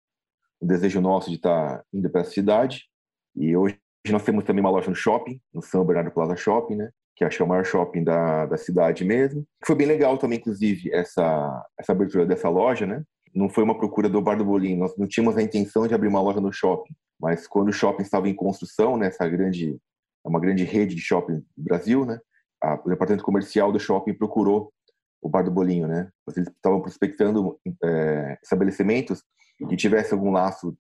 um 0.61 0.67
desejo 0.67 1.01
nosso 1.01 1.29
de 1.29 1.37
estar 1.37 1.85
indo 1.93 2.09
para 2.11 2.23
essa 2.23 2.31
cidade. 2.31 2.89
E 3.37 3.57
hoje 3.57 3.79
nós 4.11 4.23
temos 4.23 4.45
também 4.45 4.61
uma 4.61 4.71
loja 4.71 4.89
no 4.89 4.97
shopping, 4.97 5.41
no 5.53 5.61
São 5.61 5.85
Bernardo 5.85 6.11
Plaza 6.11 6.37
Shopping, 6.37 6.77
né? 6.77 6.91
Que 7.19 7.25
acho 7.25 7.37
que 7.37 7.43
é 7.43 7.45
o 7.45 7.49
maior 7.49 7.65
shopping 7.65 8.05
da, 8.05 8.47
da 8.47 8.57
cidade 8.57 9.05
mesmo. 9.05 9.45
Foi 9.67 9.75
bem 9.75 9.89
legal 9.89 10.17
também, 10.17 10.39
inclusive, 10.39 10.89
essa, 10.95 11.67
essa 11.77 11.91
abertura 11.91 12.25
dessa 12.25 12.49
loja, 12.49 12.87
né? 12.87 13.03
Não 13.35 13.49
foi 13.49 13.65
uma 13.65 13.77
procura 13.77 14.09
do 14.09 14.23
Bar 14.23 14.37
do 14.37 14.45
Bolinho, 14.45 14.79
nós 14.79 14.97
não 14.97 15.07
tínhamos 15.07 15.37
a 15.37 15.43
intenção 15.43 15.89
de 15.89 15.95
abrir 15.95 16.07
uma 16.07 16.23
loja 16.23 16.41
no 16.41 16.53
shopping, 16.53 16.95
mas 17.21 17.49
quando 17.49 17.71
o 17.71 17.73
shopping 17.73 18.03
estava 18.03 18.29
em 18.29 18.35
construção, 18.35 18.97
né, 18.97 19.09
essa 19.09 19.29
grande, 19.29 19.77
é 20.25 20.29
uma 20.29 20.39
grande 20.39 20.63
rede 20.63 20.95
de 20.95 21.01
shopping 21.01 21.39
do 21.57 21.65
Brasil, 21.65 22.07
né? 22.07 22.21
A, 22.63 22.75
o 22.75 22.89
departamento 22.89 23.25
comercial 23.25 23.73
do 23.73 23.81
shopping 23.81 24.15
procurou 24.15 24.73
o 25.21 25.29
Bar 25.29 25.43
do 25.43 25.51
Bolinho, 25.51 25.89
né? 25.89 26.09
Eles 26.37 26.49
estavam 26.49 26.81
prospectando 26.81 27.59
é, 27.83 28.39
estabelecimentos 28.41 29.25
que 29.69 29.77
tivessem 29.77 30.17
algum 30.17 30.31
laço 30.31 30.77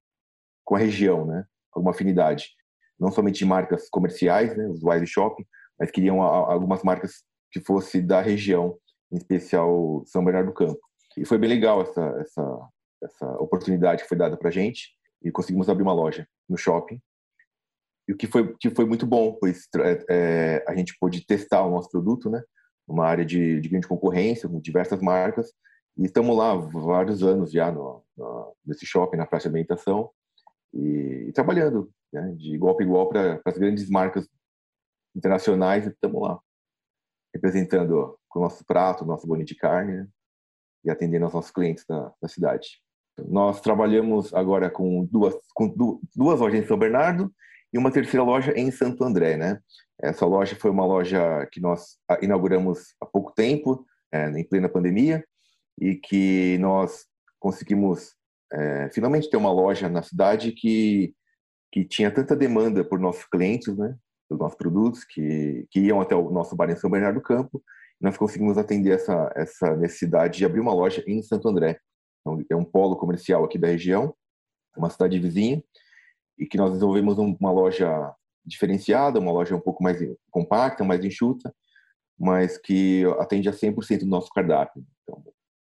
com 0.64 0.76
a 0.76 0.78
região, 0.78 1.26
né? 1.26 1.44
Alguma 1.74 1.90
afinidade. 1.90 2.50
Não 2.98 3.10
somente 3.10 3.40
de 3.40 3.44
marcas 3.44 3.88
comerciais, 3.90 4.56
né? 4.56 4.68
Os 4.68 4.84
Wise 4.84 5.06
Shopping, 5.08 5.44
mas 5.78 5.90
queriam 5.90 6.22
algumas 6.22 6.82
marcas 6.82 7.22
que 7.50 7.60
fosse 7.60 8.00
da 8.02 8.20
região, 8.20 8.76
em 9.10 9.16
especial 9.16 10.02
São 10.06 10.24
Bernardo 10.24 10.48
do 10.48 10.54
Campo. 10.54 10.80
E 11.16 11.24
foi 11.24 11.38
bem 11.38 11.48
legal 11.48 11.82
essa, 11.82 12.02
essa, 12.20 12.68
essa 13.02 13.26
oportunidade 13.40 14.02
que 14.02 14.08
foi 14.08 14.16
dada 14.16 14.36
para 14.36 14.50
gente 14.50 14.90
e 15.22 15.30
conseguimos 15.30 15.68
abrir 15.68 15.82
uma 15.82 15.92
loja 15.92 16.26
no 16.48 16.56
shopping. 16.56 17.00
E 18.06 18.12
o 18.12 18.16
que 18.16 18.26
foi, 18.26 18.56
que 18.58 18.70
foi 18.70 18.86
muito 18.86 19.06
bom, 19.06 19.36
pois 19.38 19.68
é, 19.76 20.04
é, 20.08 20.64
a 20.66 20.74
gente 20.74 20.96
pôde 20.98 21.26
testar 21.26 21.64
o 21.64 21.70
nosso 21.70 21.90
produto, 21.90 22.30
né? 22.30 22.42
Uma 22.86 23.06
área 23.06 23.24
de, 23.24 23.60
de 23.60 23.68
grande 23.68 23.86
concorrência, 23.86 24.48
com 24.48 24.60
diversas 24.60 25.00
marcas. 25.00 25.52
E 25.96 26.04
estamos 26.04 26.34
lá 26.36 26.54
vários 26.54 27.22
anos 27.22 27.50
já 27.50 27.70
no, 27.70 28.02
no, 28.16 28.54
nesse 28.64 28.86
shopping, 28.86 29.18
na 29.18 29.26
praça 29.26 29.48
de 29.48 29.54
alimentação, 29.54 30.10
e, 30.72 31.26
e 31.28 31.32
trabalhando 31.32 31.90
né, 32.12 32.32
de 32.36 32.54
igual 32.54 32.74
para 32.76 32.84
igual 32.84 33.08
para 33.08 33.40
as 33.44 33.58
grandes 33.58 33.90
marcas 33.90 34.26
internacionais 35.14 35.86
e 35.86 35.90
estamos 35.90 36.22
lá, 36.22 36.38
representando 37.34 38.18
com 38.28 38.40
o 38.40 38.42
nosso 38.42 38.64
prato, 38.64 39.04
nosso 39.04 39.26
bolinho 39.26 39.46
de 39.46 39.54
carne 39.54 39.98
né? 39.98 40.08
e 40.84 40.90
atendendo 40.90 41.24
aos 41.24 41.34
nossos 41.34 41.50
clientes 41.50 41.84
da, 41.86 42.12
da 42.20 42.28
cidade. 42.28 42.80
Nós 43.26 43.60
trabalhamos 43.60 44.32
agora 44.32 44.70
com 44.70 45.04
duas, 45.04 45.34
com 45.54 45.68
duas 46.14 46.40
lojas 46.40 46.62
em 46.62 46.66
São 46.66 46.78
Bernardo 46.78 47.32
e 47.72 47.78
uma 47.78 47.90
terceira 47.90 48.22
loja 48.22 48.52
em 48.52 48.70
Santo 48.70 49.02
André, 49.04 49.36
né? 49.36 49.60
Essa 50.00 50.24
loja 50.24 50.54
foi 50.54 50.70
uma 50.70 50.86
loja 50.86 51.46
que 51.50 51.60
nós 51.60 51.98
inauguramos 52.22 52.94
há 53.00 53.04
pouco 53.04 53.32
tempo, 53.32 53.84
é, 54.12 54.28
em 54.30 54.44
plena 54.44 54.68
pandemia, 54.68 55.24
e 55.80 55.96
que 55.96 56.56
nós 56.58 57.06
conseguimos 57.40 58.14
é, 58.52 58.88
finalmente 58.90 59.28
ter 59.28 59.36
uma 59.36 59.52
loja 59.52 59.88
na 59.88 60.02
cidade 60.02 60.52
que 60.52 61.12
que 61.70 61.84
tinha 61.84 62.10
tanta 62.10 62.34
demanda 62.34 62.84
por 62.84 62.98
nossos 62.98 63.26
clientes, 63.26 63.76
né? 63.76 63.94
Dos 64.28 64.38
nossos 64.38 64.56
produtos 64.56 65.04
que, 65.04 65.66
que 65.70 65.80
iam 65.80 66.00
até 66.00 66.14
o 66.14 66.30
nosso 66.30 66.54
bar 66.54 66.70
em 66.70 66.76
São 66.76 66.90
Bernardo 66.90 67.16
do 67.16 67.22
Campo. 67.22 67.62
nós 68.00 68.16
conseguimos 68.16 68.58
atender 68.58 68.92
essa, 68.92 69.32
essa 69.34 69.76
necessidade 69.76 70.38
de 70.38 70.44
abrir 70.44 70.60
uma 70.60 70.74
loja 70.74 71.02
em 71.06 71.22
Santo 71.22 71.48
André. 71.48 71.80
Então, 72.20 72.44
é 72.50 72.56
um 72.56 72.64
polo 72.64 72.96
comercial 72.96 73.44
aqui 73.44 73.58
da 73.58 73.68
região, 73.68 74.14
uma 74.76 74.90
cidade 74.90 75.18
vizinha, 75.18 75.62
e 76.38 76.46
que 76.46 76.56
nós 76.56 76.72
desenvolvemos 76.72 77.18
uma 77.18 77.50
loja 77.50 78.14
diferenciada, 78.44 79.18
uma 79.18 79.32
loja 79.32 79.56
um 79.56 79.60
pouco 79.60 79.82
mais 79.82 79.98
compacta, 80.30 80.84
mais 80.84 81.04
enxuta, 81.04 81.52
mas 82.18 82.58
que 82.58 83.04
atende 83.18 83.48
a 83.48 83.52
100% 83.52 84.00
do 84.00 84.06
nosso 84.06 84.30
cardápio. 84.30 84.84
Então, 85.02 85.22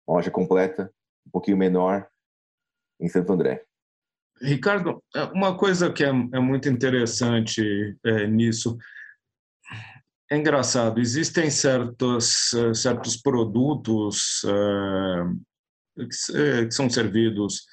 uma 0.07 0.17
loja 0.17 0.29
completa, 0.29 0.93
um 1.25 1.31
pouquinho 1.31 1.57
menor, 1.57 2.07
em 2.99 3.07
Santo 3.07 3.33
André. 3.33 3.65
Ricardo, 4.41 5.03
é, 5.15 5.23
uma 5.25 5.55
coisa 5.55 5.91
que 5.91 6.03
é, 6.03 6.09
é 6.09 6.39
muito 6.39 6.67
interessante 6.67 7.95
é, 8.03 8.27
nisso 8.27 8.77
é 10.29 10.37
engraçado. 10.37 10.99
Existem 10.99 11.49
certos 11.49 12.53
é, 12.53 12.73
certos 12.73 13.17
produtos 13.17 14.41
é, 14.45 16.05
que, 16.65 16.71
são 16.71 16.89
servidos 16.89 17.65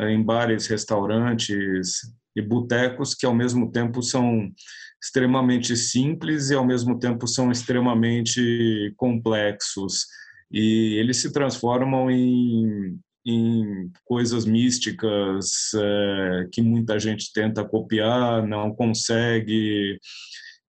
em 0.00 0.22
bares, 0.22 0.66
restaurantes 0.66 2.00
e 2.34 2.42
botecos 2.42 3.14
que 3.14 3.26
ao 3.26 3.34
mesmo 3.34 3.70
tempo 3.70 4.02
são 4.02 4.50
extremamente 5.02 5.76
simples 5.76 6.50
e 6.50 6.54
ao 6.54 6.64
mesmo 6.64 6.98
tempo 6.98 7.26
são 7.26 7.50
extremamente 7.50 8.92
complexos 8.96 10.06
e 10.50 10.96
eles 10.98 11.18
se 11.18 11.32
transformam 11.32 12.10
em 12.10 12.98
em 13.28 13.57
coisas 14.04 14.44
místicas 14.44 15.72
é, 15.74 16.48
que 16.52 16.62
muita 16.62 16.98
gente 16.98 17.32
tenta 17.32 17.64
copiar, 17.64 18.46
não 18.46 18.74
consegue, 18.74 19.98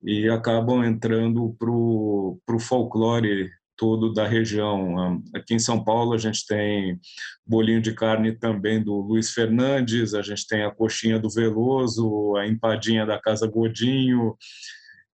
e 0.04 0.30
acabam 0.30 0.84
entrando 0.84 1.56
para 1.60 1.72
o 1.72 2.60
folclore 2.60 3.50
todo 3.80 4.14
da 4.14 4.28
região. 4.28 5.22
Aqui 5.34 5.54
em 5.54 5.60
São 5.60 5.84
Paulo 5.84 6.14
a 6.14 6.18
gente 6.18 6.46
tem 6.46 7.00
bolinho 7.46 7.82
de 7.82 7.94
carne 7.94 8.34
também 8.34 8.84
do 8.84 8.96
Luiz 8.96 9.32
Fernandes, 9.32 10.14
a 10.14 10.22
gente 10.22 10.46
tem 10.46 10.64
a 10.64 10.72
coxinha 10.72 11.18
do 11.18 11.30
Veloso, 11.30 12.36
a 12.36 12.46
empadinha 12.46 13.06
da 13.06 13.20
Casa 13.20 13.48
Godinho, 13.48 14.36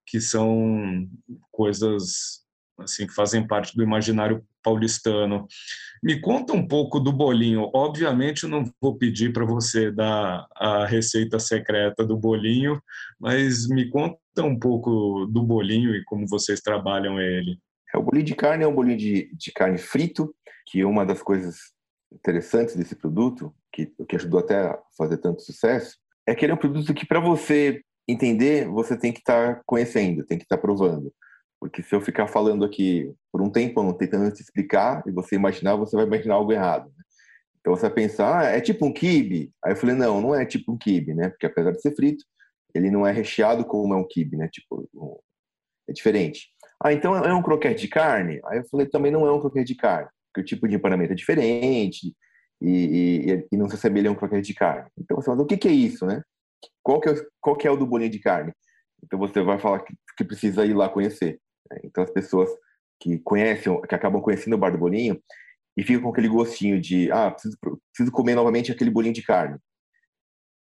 que 0.07 0.19
são 0.19 1.07
coisas 1.51 2.43
assim 2.79 3.07
que 3.07 3.13
fazem 3.13 3.45
parte 3.45 3.75
do 3.75 3.83
imaginário 3.83 4.43
paulistano. 4.65 5.47
Me 6.01 6.19
conta 6.19 6.53
um 6.53 6.67
pouco 6.67 6.99
do 6.99 7.13
bolinho. 7.13 7.69
Obviamente, 7.73 8.43
eu 8.43 8.49
não 8.49 8.65
vou 8.81 8.97
pedir 8.97 9.31
para 9.31 9.45
você 9.45 9.91
dar 9.91 10.47
a 10.55 10.87
receita 10.87 11.37
secreta 11.37 12.03
do 12.03 12.17
bolinho, 12.17 12.81
mas 13.19 13.67
me 13.67 13.87
conta 13.87 14.17
um 14.39 14.57
pouco 14.57 15.27
do 15.27 15.43
bolinho 15.43 15.95
e 15.95 16.03
como 16.03 16.27
vocês 16.27 16.59
trabalham 16.61 17.21
ele. 17.21 17.59
É, 17.93 17.97
o 17.97 18.03
bolinho 18.03 18.25
de 18.25 18.35
carne 18.35 18.63
é 18.63 18.67
um 18.67 18.73
bolinho 18.73 18.97
de, 18.97 19.31
de 19.35 19.51
carne 19.51 19.77
frito, 19.77 20.33
que 20.65 20.81
é 20.81 20.85
uma 20.85 21.05
das 21.05 21.21
coisas 21.21 21.57
interessantes 22.11 22.75
desse 22.75 22.95
produto, 22.95 23.53
que, 23.71 23.91
que 24.07 24.15
ajudou 24.15 24.39
até 24.39 24.67
a 24.67 24.79
fazer 24.97 25.17
tanto 25.17 25.43
sucesso, 25.43 25.97
é 26.27 26.33
que 26.33 26.43
ele 26.43 26.53
é 26.53 26.55
um 26.55 26.59
produto 26.59 26.93
que, 26.93 27.05
para 27.05 27.19
você 27.19 27.81
entender, 28.07 28.67
você 28.67 28.97
tem 28.97 29.11
que 29.11 29.19
estar 29.19 29.55
tá 29.55 29.61
conhecendo, 29.65 30.25
tem 30.25 30.37
que 30.37 30.45
estar 30.45 30.57
tá 30.57 30.61
provando. 30.61 31.13
Porque 31.65 31.81
se 31.81 31.95
eu 31.95 32.01
ficar 32.01 32.27
falando 32.27 32.63
aqui 32.63 33.11
por 33.31 33.41
um 33.41 33.49
tempo, 33.49 33.91
tentando 33.93 34.31
te 34.31 34.41
explicar, 34.41 35.03
e 35.07 35.11
você 35.11 35.35
imaginar, 35.35 35.75
você 35.75 35.95
vai 35.95 36.05
imaginar 36.05 36.35
algo 36.35 36.51
errado. 36.51 36.85
Né? 36.95 37.03
Então 37.59 37.75
você 37.75 37.81
vai 37.83 37.91
pensar, 37.91 38.39
ah, 38.39 38.43
é 38.43 38.61
tipo 38.61 38.85
um 38.85 38.93
kibe? 38.93 39.51
Aí 39.63 39.71
eu 39.71 39.75
falei, 39.75 39.95
não, 39.95 40.21
não 40.21 40.35
é 40.35 40.45
tipo 40.45 40.71
um 40.71 40.77
kibe, 40.77 41.15
né? 41.15 41.29
Porque 41.29 41.47
apesar 41.47 41.71
de 41.71 41.81
ser 41.81 41.95
frito, 41.95 42.23
ele 42.73 42.91
não 42.91 43.05
é 43.05 43.11
recheado 43.11 43.65
como 43.65 43.95
é 43.95 43.97
um 43.97 44.07
kibe, 44.07 44.37
né? 44.37 44.47
Tipo, 44.47 44.87
é 45.89 45.93
diferente. 45.93 46.49
Ah, 46.83 46.93
então 46.93 47.15
é 47.15 47.33
um 47.33 47.41
croquete 47.41 47.81
de 47.81 47.87
carne? 47.87 48.39
Aí 48.45 48.59
eu 48.59 48.65
falei, 48.69 48.85
também 48.87 49.11
não 49.11 49.25
é 49.25 49.31
um 49.31 49.39
croquete 49.39 49.73
de 49.73 49.75
carne, 49.75 50.07
porque 50.27 50.41
o 50.41 50.45
tipo 50.45 50.67
de 50.67 50.75
empanamento 50.75 51.13
é 51.13 51.15
diferente 51.15 52.13
e, 52.61 52.69
e, 52.69 53.47
e 53.51 53.57
não 53.57 53.67
se 53.67 53.75
assemelha 53.75 54.09
a 54.09 54.13
um 54.13 54.15
croquete 54.15 54.45
de 54.45 54.53
carne. 54.53 54.87
Então 54.99 55.17
você 55.17 55.25
fala, 55.25 55.41
o 55.41 55.45
que, 55.47 55.57
que 55.57 55.67
é 55.67 55.71
isso, 55.71 56.05
né? 56.05 56.21
Qual 56.83 57.01
que 57.01 57.09
é, 57.09 57.15
qual 57.41 57.55
que 57.55 57.67
é 57.67 57.71
o 57.71 57.77
do 57.77 57.87
bolinho 57.87 58.11
de 58.11 58.19
carne? 58.19 58.53
Então 59.03 59.17
você 59.17 59.41
vai 59.41 59.57
falar 59.57 59.79
que, 59.79 59.95
que 60.15 60.23
precisa 60.23 60.63
ir 60.65 60.75
lá 60.75 60.89
conhecer. 60.89 61.39
Né? 61.69 61.79
Então 61.83 62.03
as 62.03 62.11
pessoas 62.11 62.49
que 62.99 63.19
conhecem, 63.19 63.81
que 63.81 63.95
acabam 63.95 64.21
conhecendo 64.21 64.53
o 64.53 64.57
bar 64.57 64.71
do 64.71 64.77
bolinho 64.77 65.21
e 65.77 65.83
ficam 65.83 66.03
com 66.03 66.09
aquele 66.09 66.29
gostinho 66.29 66.79
de, 66.79 67.11
ah, 67.11 67.31
preciso, 67.31 67.57
preciso 67.93 68.11
comer 68.11 68.35
novamente 68.35 68.71
aquele 68.71 68.89
bolinho 68.89 69.13
de 69.13 69.23
carne. 69.23 69.57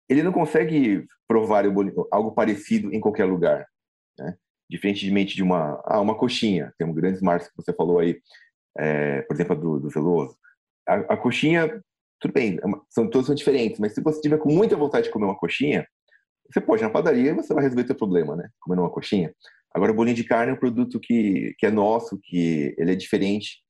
Ele 0.10 0.24
não 0.24 0.32
consegue 0.32 1.06
provar 1.28 1.70
bolinho, 1.70 2.08
algo 2.12 2.32
parecido 2.32 2.94
em 2.94 3.00
qualquer 3.00 3.26
lugar, 3.26 3.66
né? 4.18 4.36
Diferentemente 4.70 5.36
de 5.36 5.44
uma, 5.44 5.82
ah, 5.86 6.02
uma 6.02 6.18
coxinha, 6.18 6.74
tem 6.78 6.88
um 6.88 6.94
grandes 6.94 7.22
marcas 7.22 7.48
que 7.48 7.56
você 7.56 7.74
falou 7.74 8.00
aí, 8.00 8.20
é, 8.78 9.22
por 9.24 9.34
exemplo, 9.34 9.56
do, 9.56 9.80
do 9.80 9.90
Veloso. 9.90 10.38
A, 10.88 10.96
a, 10.96 11.18
coxinha, 11.18 11.82
tudo 12.20 12.34
bem, 12.34 12.58
é 12.58 12.62
são, 12.90 13.10
todos 13.10 13.28
são 13.28 13.36
diferentes, 13.36 13.80
mas 13.80 13.94
se 13.94 14.02
você 14.02 14.20
tiver 14.22 14.38
com 14.38 14.52
muita 14.52 14.76
vontade 14.76 15.06
de 15.06 15.12
comer 15.12 15.26
uma 15.26 15.38
coxinha, 15.38 15.88
você 16.52 16.62
pode 16.62 16.82
na 16.82 16.90
padaria 16.90 17.32
e 17.32 17.34
você 17.34 17.54
vai 17.54 17.64
resolver 17.64 17.84
o 17.84 17.88
seu 17.88 17.96
problema, 17.96 18.36
né? 18.36 18.50
Comendo 18.60 18.82
uma 18.82 18.92
coxinha. 18.92 19.34
Agora, 19.74 19.92
o 19.92 19.96
bolinho 19.96 20.16
de 20.16 20.24
carne 20.24 20.52
é 20.52 20.56
um 20.56 20.60
produto 20.60 21.00
que, 21.00 21.54
que 21.58 21.66
é 21.66 21.72
nosso, 21.72 22.20
que 22.24 22.74
ele 22.78 22.92
é 22.92 22.96
diferente. 22.96 23.62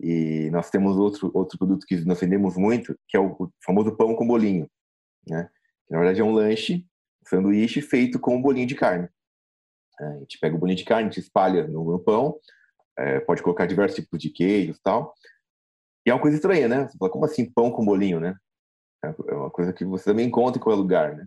E 0.00 0.50
nós 0.50 0.70
temos 0.70 0.96
outro, 0.96 1.30
outro 1.34 1.58
produto 1.58 1.86
que 1.86 1.96
nós 2.04 2.20
vendemos 2.20 2.56
muito, 2.56 2.98
que 3.08 3.16
é 3.16 3.20
o 3.20 3.50
famoso 3.64 3.96
pão 3.96 4.14
com 4.14 4.26
bolinho. 4.26 4.68
Né? 5.26 5.48
Que, 5.86 5.92
na 5.92 5.98
verdade, 5.98 6.20
é 6.20 6.24
um 6.24 6.32
lanche, 6.32 6.84
um 7.22 7.28
sanduíche 7.28 7.80
feito 7.80 8.20
com 8.20 8.36
um 8.36 8.42
bolinho 8.42 8.66
de 8.66 8.74
carne. 8.74 9.08
É, 9.98 10.04
a 10.04 10.18
gente 10.18 10.38
pega 10.38 10.54
o 10.54 10.58
bolinho 10.58 10.76
de 10.76 10.84
carne, 10.84 11.08
a 11.08 11.10
gente 11.10 11.20
espalha 11.20 11.66
no, 11.66 11.90
no 11.90 11.98
pão, 11.98 12.38
é, 12.98 13.20
pode 13.20 13.42
colocar 13.42 13.66
diversos 13.66 13.96
tipos 13.96 14.20
de 14.20 14.30
queijos 14.30 14.76
e 14.76 14.82
tal. 14.82 15.14
E 16.06 16.10
é 16.10 16.14
uma 16.14 16.20
coisa 16.20 16.36
estranha, 16.36 16.68
né? 16.68 16.86
Você 16.86 16.98
fala, 16.98 17.10
como 17.10 17.24
assim 17.24 17.50
pão 17.50 17.70
com 17.70 17.84
bolinho, 17.84 18.20
né? 18.20 18.36
É 19.02 19.34
uma 19.34 19.50
coisa 19.50 19.72
que 19.72 19.84
você 19.84 20.04
também 20.04 20.26
encontra 20.26 20.60
em 20.60 20.62
qualquer 20.62 20.80
lugar, 20.80 21.16
né? 21.16 21.26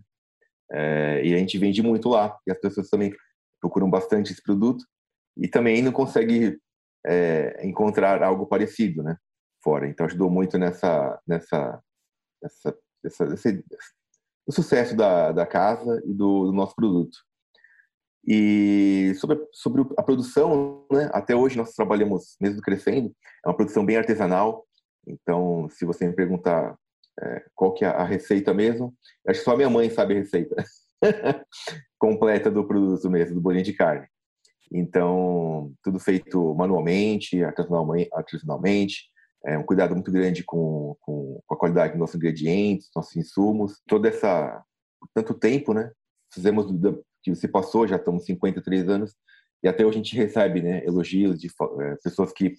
É, 0.72 1.26
e 1.26 1.34
a 1.34 1.38
gente 1.38 1.58
vende 1.58 1.82
muito 1.82 2.10
lá. 2.10 2.38
E 2.48 2.52
as 2.52 2.60
pessoas 2.60 2.90
também 2.90 3.12
procuram 3.60 3.90
bastante 3.90 4.32
esse 4.32 4.42
produto 4.42 4.86
e 5.38 5.48
também 5.48 5.82
não 5.82 5.92
consegue 5.92 6.60
é, 7.06 7.66
encontrar 7.66 8.22
algo 8.24 8.46
parecido, 8.46 9.04
né? 9.04 9.18
Fora. 9.64 9.88
Então 9.88 10.06
ajudou 10.06 10.30
muito 10.30 10.58
nessa, 10.58 11.20
nessa, 11.28 11.82
nessa, 12.42 12.78
nessa 13.04 13.34
esse, 13.34 13.64
o 14.48 14.52
sucesso 14.52 14.96
da, 14.96 15.32
da 15.32 15.46
casa 15.46 16.02
e 16.06 16.14
do, 16.14 16.48
do 16.48 16.54
nosso 16.54 16.76
produto. 16.76 17.18
E 18.26 19.14
sobre, 19.16 19.40
sobre 19.54 19.82
a 19.98 20.04
produção, 20.04 20.86
né, 20.92 21.10
até 21.14 21.36
hoje 21.36 21.58
nós 21.58 21.74
trabalhamos, 21.74 22.36
mesmo 22.40 22.62
crescendo, 22.62 23.14
é 23.46 23.50
uma 23.50 23.56
produção 23.56 23.86
bem 23.86 23.98
artesanal. 23.98 24.66
Então, 25.08 25.70
se 25.70 25.86
você 25.86 26.06
me 26.06 26.14
perguntar 26.14 26.78
é, 27.22 27.46
qual 27.56 27.74
que 27.74 27.86
é 27.86 27.88
a 27.88 28.04
receita 28.04 28.54
mesmo, 28.54 28.94
acho 29.28 29.40
que 29.40 29.46
só 29.46 29.56
minha 29.56 29.70
mãe 29.70 29.90
sabe 29.90 30.14
a 30.14 30.18
receita 30.18 30.56
completa 31.98 32.50
do 32.50 32.66
produto 32.68 33.10
mesmo, 33.10 33.36
do 33.36 33.42
bolinho 33.42 33.64
de 33.64 33.74
carne. 33.74 34.08
Então, 34.72 35.74
tudo 35.84 36.00
feito 36.00 36.54
manualmente, 36.56 37.44
artesanalmente, 37.44 39.10
é 39.46 39.58
um 39.58 39.64
cuidado 39.64 39.96
muito 39.96 40.12
grande 40.12 40.44
com, 40.44 40.96
com, 41.00 41.42
com, 41.46 41.56
a 41.56 41.58
qualidade 41.58 41.94
dos 41.94 42.00
nossos 42.00 42.16
ingredientes, 42.16 42.90
nossos 42.96 43.16
insumos. 43.16 43.82
Todo 43.88 44.06
essa 44.06 44.64
tanto 45.14 45.34
tempo, 45.34 45.74
né? 45.74 45.92
Fizemos 46.32 46.68
que 47.24 47.36
se 47.36 47.48
passou, 47.48 47.88
já 47.88 47.96
estamos 47.96 48.26
53 48.26 48.90
anos 48.90 49.16
e 49.64 49.68
até 49.68 49.86
hoje 49.86 50.00
a 50.00 50.04
gente 50.04 50.16
recebe, 50.16 50.62
né, 50.62 50.86
elogios 50.86 51.40
de 51.40 51.48
é, 51.48 51.96
pessoas 52.04 52.32
que 52.32 52.56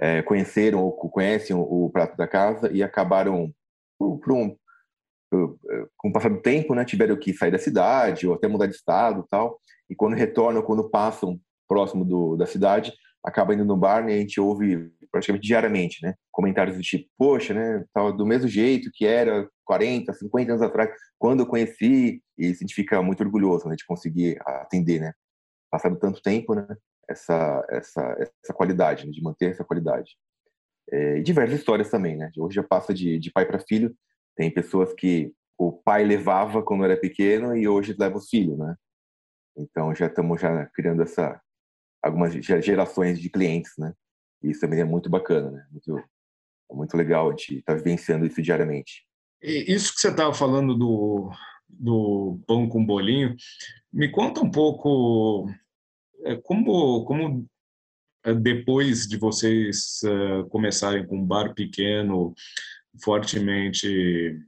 é, 0.00 0.22
conheceram 0.22 0.82
ou 0.82 0.92
conhecem 0.92 1.54
o, 1.54 1.60
o, 1.60 1.90
prato 1.90 2.16
da 2.16 2.28
casa 2.28 2.70
e 2.72 2.82
acabaram 2.82 3.52
por, 3.98 4.18
por 4.18 4.32
um 4.32 4.56
com 5.30 6.08
o 6.08 6.12
passar 6.12 6.30
do 6.30 6.40
tempo, 6.40 6.74
né, 6.74 6.84
tiveram 6.84 7.16
que 7.16 7.32
sair 7.32 7.50
da 7.50 7.58
cidade 7.58 8.26
ou 8.26 8.34
até 8.34 8.48
mudar 8.48 8.66
de 8.66 8.74
estado, 8.74 9.26
tal. 9.30 9.60
E 9.88 9.94
quando 9.94 10.14
retornam, 10.14 10.62
quando 10.62 10.88
passam 10.88 11.38
próximo 11.66 12.04
do, 12.04 12.36
da 12.36 12.46
cidade, 12.46 12.92
acaba 13.24 13.54
indo 13.54 13.64
no 13.64 13.76
bar 13.76 14.04
né, 14.04 14.12
e 14.12 14.14
a 14.16 14.20
gente 14.20 14.40
ouve 14.40 14.90
praticamente 15.10 15.46
diariamente, 15.46 15.98
né? 16.02 16.14
Comentários 16.30 16.76
do 16.76 16.82
tipo, 16.82 17.08
poxa, 17.16 17.54
né? 17.54 17.84
Do 18.16 18.26
mesmo 18.26 18.48
jeito 18.48 18.90
que 18.92 19.06
era 19.06 19.48
40, 19.64 20.12
50 20.12 20.52
anos 20.52 20.62
atrás, 20.62 20.90
quando 21.18 21.40
eu 21.40 21.46
conheci, 21.46 22.22
e 22.36 22.46
a 22.46 22.52
gente 22.52 22.74
fica 22.74 23.02
muito 23.02 23.22
orgulhoso 23.22 23.68
né, 23.68 23.76
de 23.76 23.84
conseguir 23.84 24.38
atender, 24.44 25.00
né? 25.00 25.12
Passado 25.70 25.98
tanto 25.98 26.22
tempo, 26.22 26.54
né? 26.54 26.66
Essa, 27.08 27.64
essa, 27.70 28.16
essa 28.18 28.54
qualidade, 28.54 29.06
né, 29.06 29.12
de 29.12 29.22
manter 29.22 29.52
essa 29.52 29.64
qualidade. 29.64 30.12
É, 30.90 31.18
e 31.18 31.22
diversas 31.22 31.58
histórias 31.58 31.90
também, 31.90 32.16
né? 32.16 32.30
Hoje 32.36 32.56
já 32.56 32.62
passa 32.62 32.94
de, 32.94 33.18
de 33.18 33.30
pai 33.30 33.46
para 33.46 33.58
filho. 33.58 33.94
Tem 34.38 34.48
pessoas 34.48 34.92
que 34.94 35.34
o 35.58 35.72
pai 35.72 36.04
levava 36.04 36.62
quando 36.62 36.84
era 36.84 36.96
pequeno 36.96 37.56
e 37.56 37.66
hoje 37.66 37.96
leva 37.98 38.18
os 38.18 38.28
filhos, 38.28 38.56
né? 38.56 38.76
Então 39.56 39.92
já 39.92 40.06
estamos 40.06 40.40
já 40.40 40.64
criando 40.66 41.02
essa 41.02 41.42
algumas 42.00 42.32
gerações 42.32 43.20
de 43.20 43.28
clientes, 43.28 43.72
né? 43.76 43.92
E 44.40 44.50
isso 44.50 44.60
também 44.60 44.78
é 44.78 44.84
muito 44.84 45.10
bacana, 45.10 45.50
né? 45.50 45.66
Muito, 45.72 45.98
é 46.70 46.74
muito 46.74 46.96
legal 46.96 47.30
gente 47.30 47.58
estar 47.58 47.72
tá 47.72 47.76
vivenciando 47.76 48.24
isso 48.24 48.40
diariamente. 48.40 49.04
E 49.42 49.74
isso 49.74 49.92
que 49.92 50.00
você 50.00 50.10
estava 50.10 50.32
falando 50.32 50.76
do, 50.76 51.32
do 51.68 52.38
pão 52.46 52.68
com 52.68 52.86
bolinho, 52.86 53.34
me 53.92 54.08
conta 54.08 54.40
um 54.40 54.50
pouco 54.52 55.50
é, 56.24 56.36
como, 56.36 57.04
como 57.04 57.44
depois 58.40 59.08
de 59.08 59.16
vocês 59.16 60.00
é, 60.04 60.48
começarem 60.50 61.04
com 61.04 61.18
um 61.18 61.26
bar 61.26 61.52
pequeno, 61.54 62.32
fortemente 63.02 64.38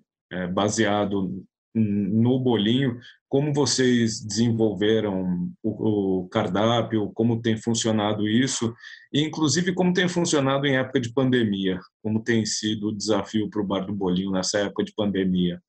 baseado 0.52 1.44
no 1.74 2.38
bolinho, 2.38 2.98
como 3.28 3.52
vocês 3.52 4.20
desenvolveram 4.20 5.48
o, 5.62 6.22
o, 6.22 6.28
cardápio, 6.28 7.10
como 7.14 7.40
tem 7.40 7.56
funcionado 7.56 8.28
isso, 8.28 8.74
e 9.12 9.22
inclusive 9.22 9.72
como 9.72 9.92
tem 9.92 10.08
funcionado 10.08 10.66
em 10.66 10.76
época 10.76 11.00
de 11.00 11.12
pandemia, 11.12 11.78
como 12.02 12.22
tem 12.22 12.44
sido 12.44 12.88
o 12.88 12.96
desafio 12.96 13.48
para 13.48 13.60
o 13.60 13.64
Bar 13.64 13.86
do 13.86 13.94
Bolinho 13.94 14.32
nessa 14.32 14.58
época 14.58 14.84
de 14.84 14.92
pandemia. 14.94 15.60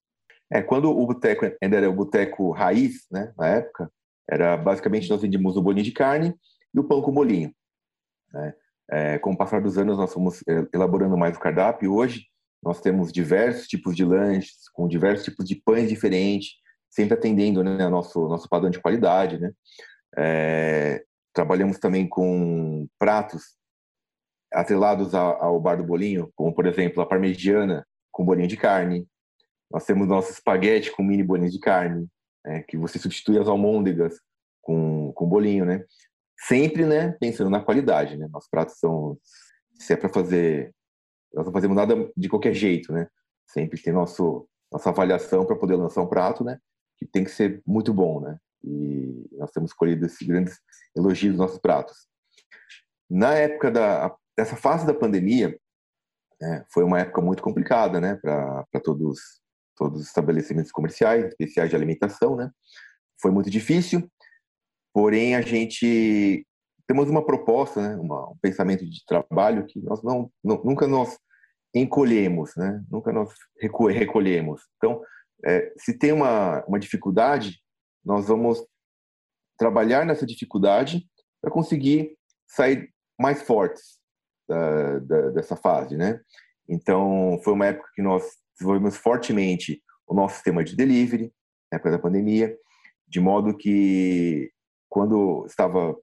É, 0.52 0.62
quando 0.62 0.90
o 0.90 1.06
boteco 1.06 1.46
ainda 1.62 1.78
era 1.78 1.90
o 1.90 1.96
boteco 1.96 2.52
raiz, 2.52 3.06
né, 3.12 3.32
na 3.38 3.48
época, 3.48 3.92
era 4.30 4.58
basicamente 4.58 5.10
nós 5.10 5.22
vendíamos 5.22 5.56
o 5.56 5.62
bolinho 5.62 5.86
de 5.86 5.92
carne 5.92 6.34
e 6.74 6.80
o 6.80 6.84
pão 6.84 7.02
com 7.02 7.12
bolinho. 7.12 7.54
Né? 8.34 8.54
É, 8.90 9.20
com 9.20 9.32
o 9.32 9.38
passar 9.38 9.62
dos 9.62 9.78
anos, 9.78 9.98
nós 9.98 10.12
fomos 10.12 10.42
é, 10.48 10.68
elaborando 10.74 11.18
mais 11.18 11.38
o 11.38 11.40
cardápio. 11.40 11.94
Hoje, 11.94 12.26
nós 12.64 12.80
temos 12.80 13.12
diversos 13.12 13.68
tipos 13.68 13.96
de 13.96 14.06
lanches, 14.06 14.70
com 14.74 14.88
diversos 14.88 15.26
tipos 15.26 15.46
de 15.46 15.56
pães 15.56 15.90
diferentes, 15.90 16.54
sempre 16.90 17.16
atendendo 17.16 17.64
né, 17.64 17.88
nosso, 17.88 18.28
nosso 18.28 18.48
padrão 18.48 18.70
de 18.70 18.80
qualidade. 18.80 19.40
Né? 19.40 19.52
É, 20.18 21.04
trabalhamos 21.34 21.80
também 21.80 22.08
com 22.08 22.88
pratos 23.00 23.56
atrelados 24.54 25.16
ao, 25.16 25.60
bar 25.60 25.78
do 25.78 25.84
bolinho, 25.84 26.32
como, 26.36 26.54
por 26.54 26.66
exemplo, 26.68 27.02
a 27.02 27.06
parmegiana 27.06 27.88
com 28.12 28.26
bolinho 28.26 28.48
de 28.48 28.58
carne. 28.58 29.08
Nós 29.72 29.86
temos 29.86 30.08
nosso 30.08 30.32
espaguete 30.32 30.92
com 30.92 31.04
mini 31.04 31.24
bolinhos 31.24 31.54
de 31.54 31.60
carne, 31.60 32.08
né, 32.46 32.64
que 32.68 32.78
você 32.78 33.00
substitui 33.00 33.40
as 33.40 33.48
almôndegas 33.48 34.20
com, 34.62 35.14
com 35.14 35.26
bolinho, 35.26 35.66
né? 35.66 35.86
Sempre, 36.48 36.86
né, 36.86 37.16
pensando 37.20 37.50
na 37.50 37.62
qualidade, 37.62 38.18
né? 38.18 38.28
Nossos 38.30 38.50
pratos 38.50 38.78
são, 38.78 39.18
se 39.80 39.94
é 39.94 39.96
para 39.96 40.10
fazer, 40.10 40.74
nós 41.34 41.46
não 41.46 41.54
fazemos 41.54 41.76
nada 41.76 42.12
de 42.16 42.30
qualquer 42.30 42.54
jeito, 42.54 42.92
né? 42.92 43.08
Sempre 43.48 43.82
tem 43.82 43.94
nosso 43.94 44.48
nossa 44.72 44.90
avaliação 44.90 45.46
para 45.46 45.58
poder 45.58 45.76
lançar 45.76 46.02
um 46.02 46.08
prato, 46.08 46.44
né? 46.44 46.58
Que 46.98 47.06
tem 47.06 47.24
que 47.24 47.32
ser 47.32 47.62
muito 47.66 47.94
bom, 47.94 48.22
né? 48.22 48.38
E 48.64 49.28
nós 49.34 49.52
temos 49.52 49.72
escolhido 49.72 50.06
esses 50.06 50.26
grandes 50.26 50.60
elogios 50.96 51.34
dos 51.34 51.40
nossos 51.40 51.60
pratos. 51.60 52.08
Na 53.10 53.34
época 53.34 53.70
da 53.72 54.16
dessa 54.38 54.56
fase 54.56 54.86
da 54.88 54.94
pandemia, 54.94 55.60
né, 56.40 56.66
foi 56.72 56.84
uma 56.84 57.00
época 57.00 57.22
muito 57.22 57.44
complicada, 57.44 58.00
né, 58.00 58.16
para 58.16 58.66
todos 58.84 59.20
todos 59.76 60.02
os 60.02 60.08
estabelecimentos 60.08 60.72
comerciais, 60.72 61.26
especiais 61.26 61.70
de 61.70 61.76
alimentação, 61.76 62.36
né? 62.36 62.52
Foi 63.20 63.32
muito 63.32 63.50
difícil, 63.50 64.10
porém 64.94 65.36
a 65.36 65.42
gente 65.42 66.46
temos 66.92 67.10
uma 67.10 67.26
proposta, 67.26 67.82
né, 67.82 67.96
uma, 67.96 68.32
um 68.32 68.38
pensamento 68.42 68.86
de 68.86 69.06
trabalho 69.06 69.66
que 69.66 69.80
nós 69.80 70.04
não, 70.04 70.30
não 70.44 70.62
nunca 70.62 70.86
nós 70.86 71.18
encolhemos, 71.74 72.52
né? 72.58 72.84
Nunca 72.92 73.14
nós 73.14 73.34
recolhemos. 73.58 74.62
Então, 74.76 75.02
é, 75.46 75.72
se 75.78 75.98
tem 75.98 76.12
uma, 76.12 76.62
uma 76.66 76.78
dificuldade, 76.78 77.62
nós 78.04 78.28
vamos 78.28 78.62
trabalhar 79.58 80.06
nessa 80.06 80.26
dificuldade 80.26 81.08
para 81.42 81.50
conseguir 81.50 82.18
sair 82.46 82.94
mais 83.18 83.42
fortes 83.42 83.98
da, 84.50 85.00
da, 85.00 85.30
dessa 85.30 85.56
fase, 85.56 85.96
né? 85.96 86.20
Então, 86.68 87.40
foi 87.42 87.54
uma 87.54 87.68
época 87.68 87.88
que 87.96 88.02
nós 88.02 88.22
desenvolvemos 88.54 88.98
fortemente 88.98 89.82
o 90.06 90.14
nosso 90.14 90.36
sistema 90.36 90.62
de 90.62 90.76
delivery, 90.76 91.34
na 91.72 91.78
época 91.78 91.92
da 91.92 92.00
pandemia, 92.00 92.54
de 93.08 93.22
modo 93.22 93.56
que 93.56 94.52
quando 94.90 95.46
estava 95.46 95.96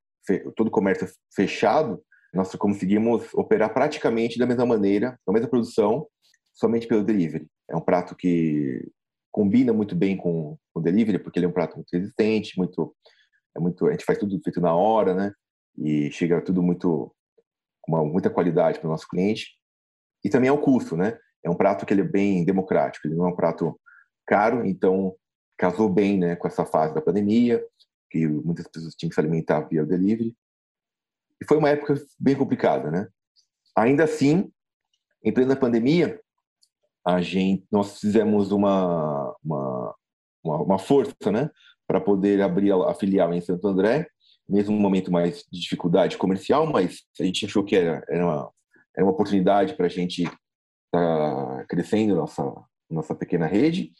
todo 0.56 0.68
o 0.68 0.70
comércio 0.70 1.08
fechado, 1.34 2.02
nós 2.32 2.54
conseguimos 2.54 3.32
operar 3.34 3.72
praticamente 3.72 4.38
da 4.38 4.46
mesma 4.46 4.66
maneira, 4.66 5.18
da 5.26 5.32
mesma 5.32 5.48
produção, 5.48 6.06
somente 6.54 6.86
pelo 6.86 7.04
delivery. 7.04 7.46
É 7.70 7.76
um 7.76 7.80
prato 7.80 8.14
que 8.14 8.86
combina 9.30 9.72
muito 9.72 9.94
bem 9.94 10.16
com 10.16 10.58
o 10.74 10.80
delivery, 10.80 11.18
porque 11.18 11.38
ele 11.38 11.46
é 11.46 11.48
um 11.48 11.52
prato 11.52 11.76
muito 11.76 11.88
resistente, 11.92 12.56
muito, 12.56 12.94
é 13.56 13.60
muito, 13.60 13.86
a 13.86 13.92
gente 13.92 14.04
faz 14.04 14.18
tudo 14.18 14.38
feito 14.42 14.60
na 14.60 14.74
hora, 14.74 15.14
né? 15.14 15.32
E 15.76 16.10
chega 16.10 16.42
tudo 16.42 16.62
muito 16.62 17.14
com 17.82 18.04
muita 18.06 18.28
qualidade 18.28 18.78
para 18.78 18.88
o 18.88 18.90
nosso 18.90 19.08
cliente. 19.08 19.56
E 20.24 20.28
também 20.28 20.48
é 20.48 20.52
o 20.52 20.60
custo, 20.60 20.96
né? 20.96 21.18
é 21.44 21.50
um 21.50 21.54
prato 21.54 21.86
que 21.86 21.92
ele 21.92 22.02
é 22.02 22.04
bem 22.04 22.44
democrático, 22.44 23.06
ele 23.06 23.14
não 23.14 23.26
é 23.26 23.28
um 23.28 23.36
prato 23.36 23.78
caro, 24.26 24.64
então 24.64 25.14
casou 25.56 25.88
bem 25.88 26.18
né, 26.18 26.36
com 26.36 26.46
essa 26.46 26.64
fase 26.64 26.94
da 26.94 27.00
pandemia, 27.00 27.64
que 28.10 28.26
muitas 28.26 28.66
pessoas 28.68 28.94
tinham 28.94 29.08
que 29.08 29.14
se 29.14 29.20
alimentar 29.20 29.60
via 29.62 29.84
delivery. 29.84 30.36
E 31.40 31.44
foi 31.46 31.56
uma 31.56 31.70
época 31.70 31.94
bem 32.18 32.36
complicada, 32.36 32.90
né? 32.90 33.08
Ainda 33.76 34.04
assim, 34.04 34.50
em 35.22 35.32
plena 35.32 35.54
pandemia, 35.54 36.20
a 37.06 37.20
gente, 37.20 37.66
nós 37.70 38.00
fizemos 38.00 38.50
uma, 38.50 39.34
uma, 39.42 39.94
uma, 40.44 40.78
força, 40.78 41.32
né? 41.32 41.50
Para 41.86 42.00
poder 42.00 42.42
abrir 42.42 42.72
a, 42.72 42.94
filial 42.94 43.32
em 43.32 43.40
Santo 43.40 43.66
André, 43.68 44.08
mesmo 44.48 44.76
um 44.76 44.80
momento 44.80 45.12
mais 45.12 45.44
de 45.50 45.60
dificuldade 45.60 46.16
comercial, 46.18 46.66
mas 46.66 47.02
a 47.20 47.24
gente 47.24 47.46
achou 47.46 47.64
que 47.64 47.76
era, 47.76 48.04
era, 48.08 48.24
uma, 48.24 48.50
era 48.96 49.04
uma 49.04 49.12
oportunidade 49.12 49.74
para 49.74 49.86
a 49.86 49.90
gente 49.90 50.24
está 50.88 51.64
crescendo 51.68 52.16
nossa 52.16 52.42
nossa 52.90 53.14
pequena 53.14 53.46
rede 53.46 53.92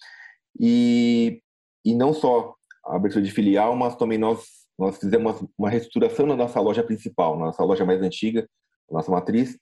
e 0.58 1.42
e 1.84 1.94
não 1.94 2.12
só 2.12 2.57
a 2.88 2.96
abertura 2.96 3.24
de 3.24 3.30
filial, 3.30 3.76
mas 3.76 3.96
também 3.96 4.18
nós 4.18 4.58
nós 4.78 4.96
fizemos 4.96 5.44
uma 5.58 5.68
reestruturação 5.68 6.24
na 6.24 6.36
nossa 6.36 6.60
loja 6.60 6.84
principal, 6.84 7.36
na 7.36 7.46
nossa 7.46 7.64
loja 7.64 7.84
mais 7.84 8.00
antiga, 8.00 8.48
nossa 8.88 9.10
matriz, 9.10 9.58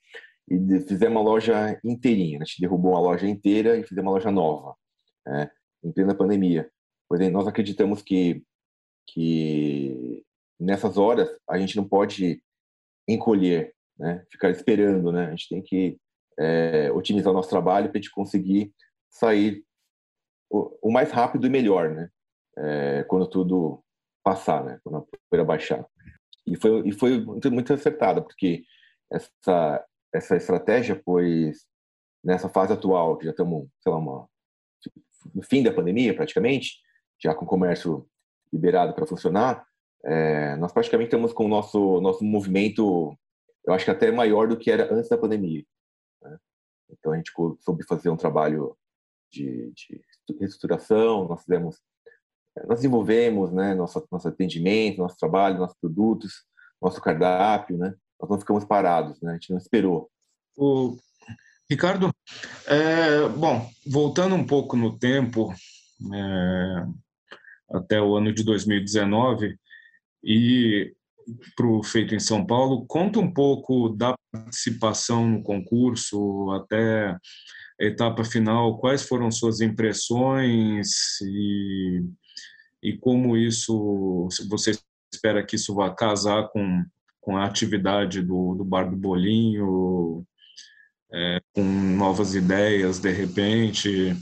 e 0.47 0.79
fizemos 0.81 1.17
uma 1.17 1.23
loja 1.23 1.79
inteirinha. 1.83 2.37
A 2.39 2.45
gente 2.45 2.61
derrubou 2.61 2.91
uma 2.91 2.99
loja 2.99 3.27
inteira 3.27 3.75
e 3.77 3.83
fizemos 3.83 4.07
uma 4.07 4.13
loja 4.13 4.29
nova, 4.29 4.75
né, 5.25 5.49
em 5.83 5.91
plena 5.91 6.13
pandemia. 6.13 6.69
Pois 7.09 7.19
é, 7.19 7.29
nós 7.31 7.47
acreditamos 7.47 8.03
que 8.03 8.43
que 9.09 10.23
nessas 10.59 10.97
horas 10.97 11.29
a 11.49 11.57
gente 11.57 11.77
não 11.77 11.87
pode 11.87 12.43
encolher, 13.07 13.73
né? 13.97 14.23
Ficar 14.29 14.49
esperando, 14.49 15.11
né? 15.11 15.27
A 15.27 15.29
gente 15.31 15.49
tem 15.49 15.61
que 15.61 15.97
é, 16.37 16.91
otimizar 16.91 17.31
o 17.31 17.35
nosso 17.35 17.49
trabalho 17.49 17.89
para 17.89 17.97
a 17.97 18.01
gente 18.01 18.11
conseguir 18.11 18.73
sair 19.09 19.63
o, 20.49 20.89
o, 20.89 20.91
mais 20.91 21.09
rápido 21.11 21.47
e 21.47 21.49
melhor, 21.49 21.89
né? 21.89 22.09
É, 22.57 23.03
quando 23.03 23.27
tudo 23.27 23.83
passar, 24.23 24.63
né? 24.63 24.79
Quando 24.83 24.97
a 24.97 25.05
poeira 25.29 25.45
baixar. 25.45 25.85
E 26.45 26.55
foi, 26.55 26.87
e 26.87 26.91
foi 26.91 27.19
muito, 27.19 27.51
muito 27.51 27.73
acertada, 27.73 28.21
porque 28.21 28.63
essa, 29.11 29.85
essa 30.13 30.35
estratégia, 30.35 31.01
pois 31.03 31.65
nessa 32.23 32.49
fase 32.49 32.73
atual, 32.73 33.17
que 33.17 33.25
já 33.25 33.31
estamos, 33.31 33.69
sei 33.81 33.91
lá, 33.91 33.97
uma, 33.97 34.27
no 35.33 35.41
fim 35.43 35.63
da 35.63 35.73
pandemia 35.73 36.15
praticamente, 36.15 36.77
já 37.21 37.33
com 37.33 37.45
o 37.45 37.47
comércio 37.47 38.07
liberado 38.51 38.93
para 38.93 39.07
funcionar, 39.07 39.65
é, 40.03 40.55
nós 40.57 40.71
praticamente 40.71 41.07
estamos 41.07 41.33
com 41.33 41.45
o 41.45 41.49
nosso, 41.49 41.99
nosso 42.01 42.23
movimento, 42.23 43.17
eu 43.65 43.73
acho 43.73 43.85
que 43.85 43.91
até 43.91 44.11
maior 44.11 44.47
do 44.47 44.57
que 44.57 44.71
era 44.71 44.93
antes 44.93 45.09
da 45.09 45.17
pandemia. 45.17 45.63
Né? 46.21 46.37
Então 46.89 47.11
a 47.11 47.17
gente 47.17 47.31
soube 47.59 47.85
fazer 47.85 48.09
um 48.09 48.17
trabalho 48.17 48.77
de, 49.31 49.71
de 49.73 50.01
reestruturação, 50.39 51.27
nós 51.27 51.41
fizemos, 51.43 51.81
nós 52.65 52.79
desenvolvemos 52.79 53.51
né, 53.51 53.75
nosso, 53.75 54.05
nosso 54.11 54.27
atendimento, 54.27 54.99
nosso 54.99 55.17
trabalho, 55.17 55.59
nossos 55.59 55.77
produtos, 55.79 56.33
nosso 56.81 57.01
cardápio, 57.01 57.77
né? 57.77 57.93
Nós 58.19 58.29
não 58.29 58.39
ficamos 58.39 58.65
parados, 58.65 59.21
né? 59.21 59.31
A 59.31 59.33
gente 59.33 59.51
não 59.51 59.57
esperou. 59.57 60.09
O 60.55 60.97
Ricardo, 61.69 62.11
é, 62.65 63.27
bom, 63.29 63.69
voltando 63.85 64.35
um 64.35 64.45
pouco 64.45 64.77
no 64.77 64.97
tempo, 64.97 65.53
é, 66.13 66.85
até 67.71 68.01
o 68.01 68.15
ano 68.15 68.33
de 68.33 68.43
2019, 68.43 69.57
e 70.23 70.93
para 71.55 71.67
o 71.67 71.83
Feito 71.83 72.15
em 72.15 72.19
São 72.19 72.45
Paulo, 72.45 72.85
conta 72.87 73.19
um 73.19 73.31
pouco 73.31 73.89
da 73.89 74.15
participação 74.31 75.27
no 75.27 75.43
concurso 75.43 76.51
até 76.51 77.09
a 77.09 77.19
etapa 77.79 78.23
final, 78.23 78.79
quais 78.79 79.03
foram 79.03 79.29
suas 79.29 79.61
impressões 79.61 81.19
e, 81.21 82.01
e 82.81 82.97
como 82.97 83.35
isso, 83.35 84.27
você 84.49 84.71
espera 85.13 85.45
que 85.45 85.55
isso 85.55 85.73
vá 85.73 85.93
casar 85.93 86.49
com, 86.49 86.85
com 87.19 87.37
a 87.37 87.45
atividade 87.45 88.21
do, 88.21 88.55
do 88.55 88.63
Bar 88.63 88.89
do 88.89 88.95
Bolinho, 88.95 90.25
é, 91.11 91.39
com 91.53 91.63
novas 91.63 92.35
ideias 92.35 92.99
de 92.99 93.11
repente. 93.11 94.15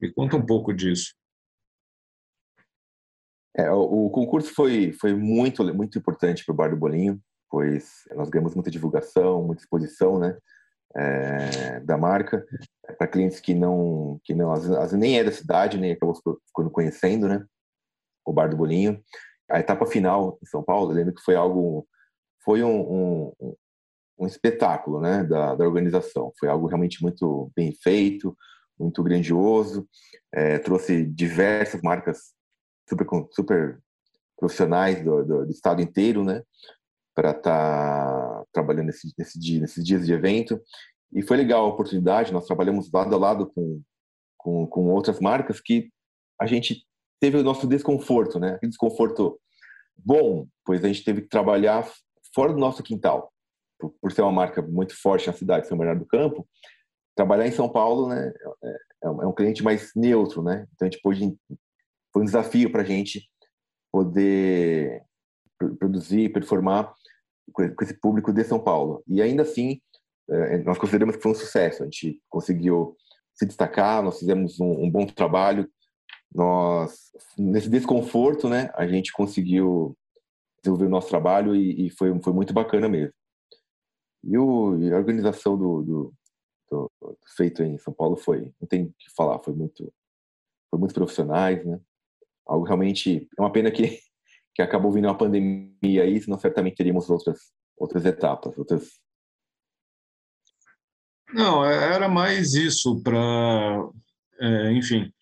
Me 0.00 0.12
conta 0.12 0.36
um 0.36 0.44
pouco 0.44 0.72
disso. 0.72 1.14
É, 3.56 3.70
o, 3.70 4.06
o, 4.06 4.10
concurso 4.10 4.52
foi, 4.54 4.92
foi 4.92 5.14
muito, 5.14 5.62
muito 5.74 5.98
importante 5.98 6.44
para 6.44 6.52
o 6.52 6.56
Bar 6.56 6.70
do 6.70 6.76
Bolinho, 6.76 7.20
pois 7.50 8.04
nós 8.16 8.30
ganhamos 8.30 8.54
muita 8.54 8.70
divulgação, 8.70 9.44
muita 9.44 9.62
exposição 9.62 10.18
né, 10.18 10.38
é, 10.96 11.80
da 11.80 11.98
marca 11.98 12.44
para 12.96 13.06
clientes 13.06 13.40
que 13.40 13.54
não, 13.54 14.18
que 14.24 14.34
não 14.34 14.52
às, 14.52 14.66
vezes 14.66 14.92
nem 14.94 15.18
é 15.18 15.24
da 15.24 15.30
cidade, 15.30 15.78
nem 15.78 15.92
acabou 15.92 16.14
ficando 16.14 16.70
conhecendo 16.70 17.28
né, 17.28 17.44
o 18.24 18.32
Bar 18.32 18.48
do 18.48 18.56
Bolinho. 18.56 19.02
A 19.50 19.60
etapa 19.60 19.86
final 19.86 20.38
em 20.42 20.46
São 20.46 20.62
Paulo, 20.62 20.90
eu 20.90 20.96
lembro 20.96 21.14
que 21.14 21.22
foi 21.22 21.34
algo, 21.34 21.86
foi 22.44 22.62
um, 22.62 23.32
um, 23.40 23.56
um 24.18 24.26
espetáculo 24.26 25.00
né, 25.00 25.24
da, 25.24 25.54
da 25.54 25.64
organização. 25.64 26.32
Foi 26.38 26.48
algo 26.48 26.66
realmente 26.66 27.02
muito 27.02 27.50
bem 27.54 27.72
feito, 27.72 28.36
muito 28.78 29.02
grandioso, 29.02 29.88
é, 30.32 30.58
trouxe 30.58 31.04
diversas 31.04 31.82
marcas 31.82 32.32
super, 32.88 33.06
super 33.32 33.80
profissionais 34.36 35.04
do, 35.04 35.24
do, 35.24 35.46
do 35.46 35.50
estado 35.50 35.80
inteiro, 35.80 36.24
né, 36.24 36.42
para 37.14 37.30
estar 37.30 37.42
tá 37.42 38.44
trabalhando 38.52 38.86
nesse, 38.86 39.12
nesse 39.16 39.38
dia, 39.38 39.60
nesses 39.60 39.84
dias 39.84 40.06
de 40.06 40.12
evento. 40.12 40.60
E 41.12 41.22
foi 41.22 41.36
legal 41.36 41.64
a 41.64 41.68
oportunidade, 41.68 42.32
nós 42.32 42.46
trabalhamos 42.46 42.90
lado 42.90 43.14
a 43.14 43.18
lado 43.18 43.46
com, 43.46 43.82
com, 44.36 44.66
com 44.66 44.88
outras 44.88 45.20
marcas 45.20 45.60
que 45.60 45.90
a 46.40 46.46
gente 46.46 46.84
teve 47.22 47.36
o 47.36 47.44
nosso 47.44 47.68
desconforto, 47.68 48.40
né? 48.40 48.54
Aquele 48.54 48.70
desconforto 48.70 49.40
bom, 49.96 50.48
pois 50.64 50.84
a 50.84 50.88
gente 50.88 51.04
teve 51.04 51.22
que 51.22 51.28
trabalhar 51.28 51.88
fora 52.34 52.52
do 52.52 52.58
nosso 52.58 52.82
quintal 52.82 53.32
por, 53.78 53.94
por, 54.00 54.10
ser 54.10 54.22
uma 54.22 54.32
marca 54.32 54.60
muito 54.60 55.00
forte 55.00 55.28
na 55.28 55.32
cidade, 55.32 55.68
São 55.68 55.78
Bernardo 55.78 56.00
do 56.00 56.06
Campo, 56.06 56.44
trabalhar 57.14 57.46
em 57.46 57.52
São 57.52 57.68
Paulo, 57.68 58.08
né, 58.08 58.32
é, 58.64 58.68
é, 58.68 58.76
é 59.04 59.26
um 59.26 59.32
cliente 59.32 59.62
mais 59.62 59.92
neutro, 59.94 60.42
né? 60.42 60.66
Então 60.74 60.88
a 60.88 60.90
gente 60.90 61.00
pôde, 61.00 61.32
foi 62.12 62.22
um 62.22 62.24
desafio 62.24 62.72
para 62.72 62.82
a 62.82 62.84
gente 62.84 63.30
poder 63.92 65.04
produzir, 65.78 66.32
performar 66.32 66.92
com 67.52 67.62
esse 67.82 67.94
público 68.00 68.32
de 68.32 68.42
São 68.42 68.58
Paulo. 68.58 69.00
E 69.06 69.22
ainda 69.22 69.42
assim, 69.42 69.80
é, 70.28 70.58
nós 70.58 70.76
consideramos 70.76 71.14
que 71.14 71.22
foi 71.22 71.30
um 71.30 71.36
sucesso. 71.36 71.84
A 71.84 71.84
gente 71.84 72.20
conseguiu 72.28 72.96
se 73.32 73.46
destacar, 73.46 74.02
nós 74.02 74.18
fizemos 74.18 74.58
um, 74.58 74.86
um 74.86 74.90
bom 74.90 75.06
trabalho. 75.06 75.70
Nós, 76.34 77.10
nesse 77.36 77.68
desconforto, 77.68 78.48
né, 78.48 78.70
a 78.74 78.86
gente 78.86 79.12
conseguiu 79.12 79.96
desenvolver 80.62 80.86
o 80.86 80.90
nosso 80.90 81.08
trabalho 81.08 81.54
e, 81.54 81.86
e 81.86 81.90
foi, 81.90 82.18
foi 82.22 82.32
muito 82.32 82.54
bacana 82.54 82.88
mesmo. 82.88 83.12
E, 84.24 84.38
o, 84.38 84.78
e 84.78 84.92
a 84.92 84.96
organização 84.96 85.58
do, 85.58 85.82
do, 85.82 86.14
do, 86.70 86.90
do, 87.00 87.18
feito 87.36 87.62
em 87.62 87.76
São 87.78 87.92
Paulo 87.92 88.16
foi, 88.16 88.52
não 88.60 88.68
tem 88.68 88.84
o 88.84 88.94
que 88.98 89.10
falar, 89.14 89.40
foi 89.40 89.52
muito, 89.52 89.92
foi 90.70 90.78
muito 90.78 90.94
profissionais, 90.94 91.64
né? 91.66 91.80
Algo 92.46 92.64
realmente, 92.64 93.28
é 93.36 93.42
uma 93.42 93.52
pena 93.52 93.70
que, 93.70 94.00
que 94.54 94.62
acabou 94.62 94.92
vindo 94.92 95.06
uma 95.06 95.18
pandemia 95.18 96.02
aí, 96.02 96.20
senão 96.20 96.38
certamente 96.38 96.76
teríamos 96.76 97.10
outras, 97.10 97.52
outras 97.76 98.04
etapas, 98.04 98.56
outras... 98.56 99.00
Não, 101.34 101.64
é, 101.64 101.94
era 101.94 102.08
mais 102.08 102.54
isso 102.54 103.02
para, 103.02 103.90
é, 104.38 104.72
enfim, 104.72 105.12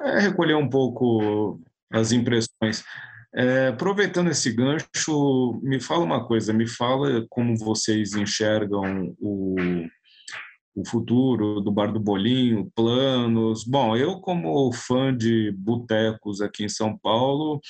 é 0.00 0.20
recolher 0.20 0.56
um 0.56 0.68
pouco 0.68 1.60
as 1.90 2.12
impressões. 2.12 2.84
É, 3.34 3.68
aproveitando 3.68 4.30
esse 4.30 4.52
gancho, 4.52 5.58
me 5.62 5.80
fala 5.80 6.04
uma 6.04 6.24
coisa, 6.24 6.52
me 6.52 6.68
fala 6.68 7.26
como 7.28 7.56
vocês 7.56 8.14
enxergam 8.14 9.14
o, 9.18 9.56
o 10.74 10.86
futuro 10.86 11.60
do 11.60 11.72
Bar 11.72 11.92
do 11.92 11.98
Bolinho, 11.98 12.70
planos. 12.74 13.64
Bom, 13.64 13.96
eu 13.96 14.20
como 14.20 14.72
fã 14.72 15.16
de 15.16 15.52
botecos 15.52 16.40
aqui 16.40 16.64
em 16.64 16.68
São 16.68 16.96
Paulo, 16.96 17.60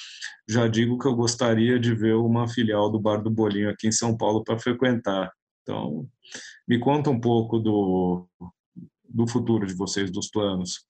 já 0.49 0.69
digo 0.69 0.99
que 0.99 1.07
eu 1.07 1.15
gostaria 1.15 1.79
de 1.79 1.95
ver 1.95 2.15
uma 2.15 2.47
filial 2.47 2.91
do 2.91 3.01
Bar 3.01 3.23
do 3.23 3.31
Bolinho 3.31 3.71
aqui 3.71 3.89
em 3.89 3.93
São 3.93 4.17
Paulo 4.17 4.45
para 4.45 4.59
frequentar. 4.59 5.33
Então, 5.63 6.07
me 6.69 6.79
conta 6.79 7.09
um 7.09 7.19
pouco 7.21 7.59
do, 7.59 8.27
do 9.09 9.27
futuro 9.27 9.67
de 9.67 9.75
vocês, 9.75 10.11
dos 10.11 10.29
planos. 10.31 10.87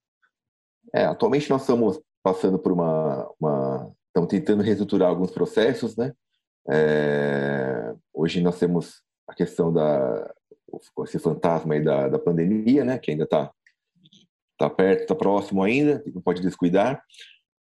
É, 0.93 1.05
atualmente 1.05 1.49
nós 1.51 1.63
estamos 1.63 2.01
passando 2.23 2.59
por 2.59 2.73
uma, 2.73 3.31
uma 3.41 3.95
estamos 4.09 4.31
tentando 4.31 4.63
reestruturar 4.63 5.09
alguns 5.09 5.31
processos, 5.31 5.97
né? 5.97 6.13
É, 6.69 7.95
hoje 8.13 8.41
nós 8.41 8.59
temos 8.59 9.03
a 9.29 9.35
questão 9.35 9.73
da 9.73 10.33
esse 11.05 11.19
fantasma 11.19 11.75
aí 11.75 11.83
da, 11.83 12.09
da 12.09 12.19
pandemia, 12.19 12.85
né? 12.85 12.99
Que 12.99 13.11
ainda 13.11 13.25
está 13.25 13.51
tá 14.59 14.71
perto, 14.71 15.03
está 15.03 15.15
próximo 15.15 15.63
ainda, 15.63 16.03
não 16.13 16.23
pode 16.23 16.41
descuidar. 16.41 17.03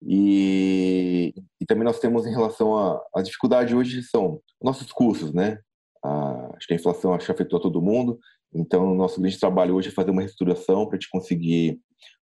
E, 0.05 1.33
e 1.61 1.65
também 1.65 1.85
nós 1.85 1.99
temos 1.99 2.25
em 2.25 2.31
relação 2.31 3.01
a, 3.15 3.21
dificuldade 3.21 3.73
hoje 3.73 4.03
são 4.03 4.41
nossos 4.61 4.91
custos, 4.91 5.33
né? 5.33 5.59
A, 6.03 6.55
acho 6.57 6.67
que 6.67 6.73
a 6.73 6.77
inflação 6.77 7.13
acho 7.13 7.25
que 7.25 7.31
afetou 7.31 7.59
todo 7.59 7.81
mundo. 7.81 8.19
Então, 8.53 8.91
o 8.91 8.95
nosso 8.95 9.19
grande 9.19 9.39
trabalho 9.39 9.75
hoje 9.75 9.89
é 9.89 9.91
fazer 9.91 10.11
uma 10.11 10.21
reestruturação 10.21 10.85
para 10.85 10.97
a 10.97 10.99
gente 10.99 11.09
conseguir 11.09 11.79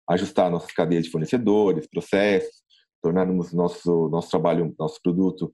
ajustar 0.08 0.50
nossas 0.50 0.72
cadeias 0.72 1.04
de 1.04 1.10
fornecedores, 1.10 1.86
processos, 1.86 2.62
tornarmos 3.02 3.52
nosso 3.52 4.08
nosso 4.08 4.30
trabalho, 4.30 4.74
nosso 4.78 5.00
produto 5.02 5.52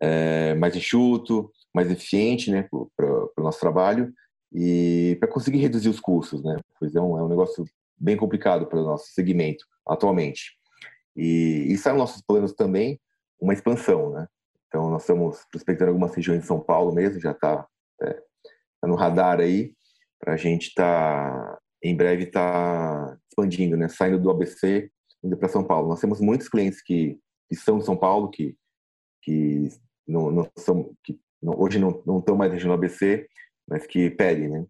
é, 0.00 0.54
mais 0.54 0.74
enxuto, 0.76 1.50
mais 1.74 1.90
eficiente, 1.90 2.50
né, 2.50 2.68
para 2.96 3.06
o 3.06 3.42
nosso 3.42 3.60
trabalho 3.60 4.12
e 4.52 5.16
para 5.20 5.28
conseguir 5.28 5.58
reduzir 5.58 5.88
os 5.88 6.00
custos, 6.00 6.42
né? 6.42 6.56
Pois 6.78 6.94
é 6.94 7.00
um, 7.00 7.18
é 7.18 7.22
um 7.22 7.28
negócio 7.28 7.64
bem 7.98 8.16
complicado 8.16 8.66
para 8.66 8.80
o 8.80 8.84
nosso 8.84 9.08
segmento 9.12 9.64
atualmente. 9.86 10.56
E 11.16 11.66
isso 11.68 11.88
é 11.88 11.92
nossos 11.92 12.22
planos 12.22 12.52
também, 12.52 13.00
uma 13.40 13.52
expansão, 13.52 14.10
né? 14.10 14.26
Então 14.68 14.90
nós 14.90 15.02
estamos 15.02 15.44
prospectando 15.50 15.90
algumas 15.90 16.14
regiões 16.14 16.42
de 16.42 16.46
São 16.46 16.60
Paulo 16.60 16.94
mesmo, 16.94 17.20
já 17.20 17.32
está 17.32 17.66
é, 18.02 18.22
tá 18.80 18.88
no 18.88 18.94
radar 18.94 19.40
aí 19.40 19.72
para 20.20 20.34
a 20.34 20.36
gente 20.36 20.68
estar 20.68 21.32
tá, 21.40 21.58
em 21.82 21.96
breve 21.96 22.26
tá 22.26 23.16
expandindo, 23.30 23.76
né? 23.76 23.88
Saindo 23.88 24.18
do 24.18 24.30
ABC 24.30 24.90
indo 25.22 25.36
para 25.36 25.48
São 25.48 25.64
Paulo. 25.64 25.88
Nós 25.88 26.00
temos 26.00 26.20
muitos 26.20 26.48
clientes 26.48 26.82
que, 26.82 27.18
que 27.48 27.56
são 27.56 27.78
de 27.78 27.84
São 27.84 27.96
Paulo, 27.96 28.30
que, 28.30 28.56
que, 29.22 29.68
não, 30.06 30.30
não 30.30 30.50
são, 30.56 30.92
que 31.02 31.18
não, 31.42 31.58
hoje 31.58 31.78
não, 31.78 32.02
não 32.06 32.18
estão 32.18 32.36
mais 32.36 32.52
região 32.52 32.72
ABC, 32.72 33.28
mas 33.68 33.86
que 33.86 34.10
pedem, 34.10 34.48
né? 34.48 34.66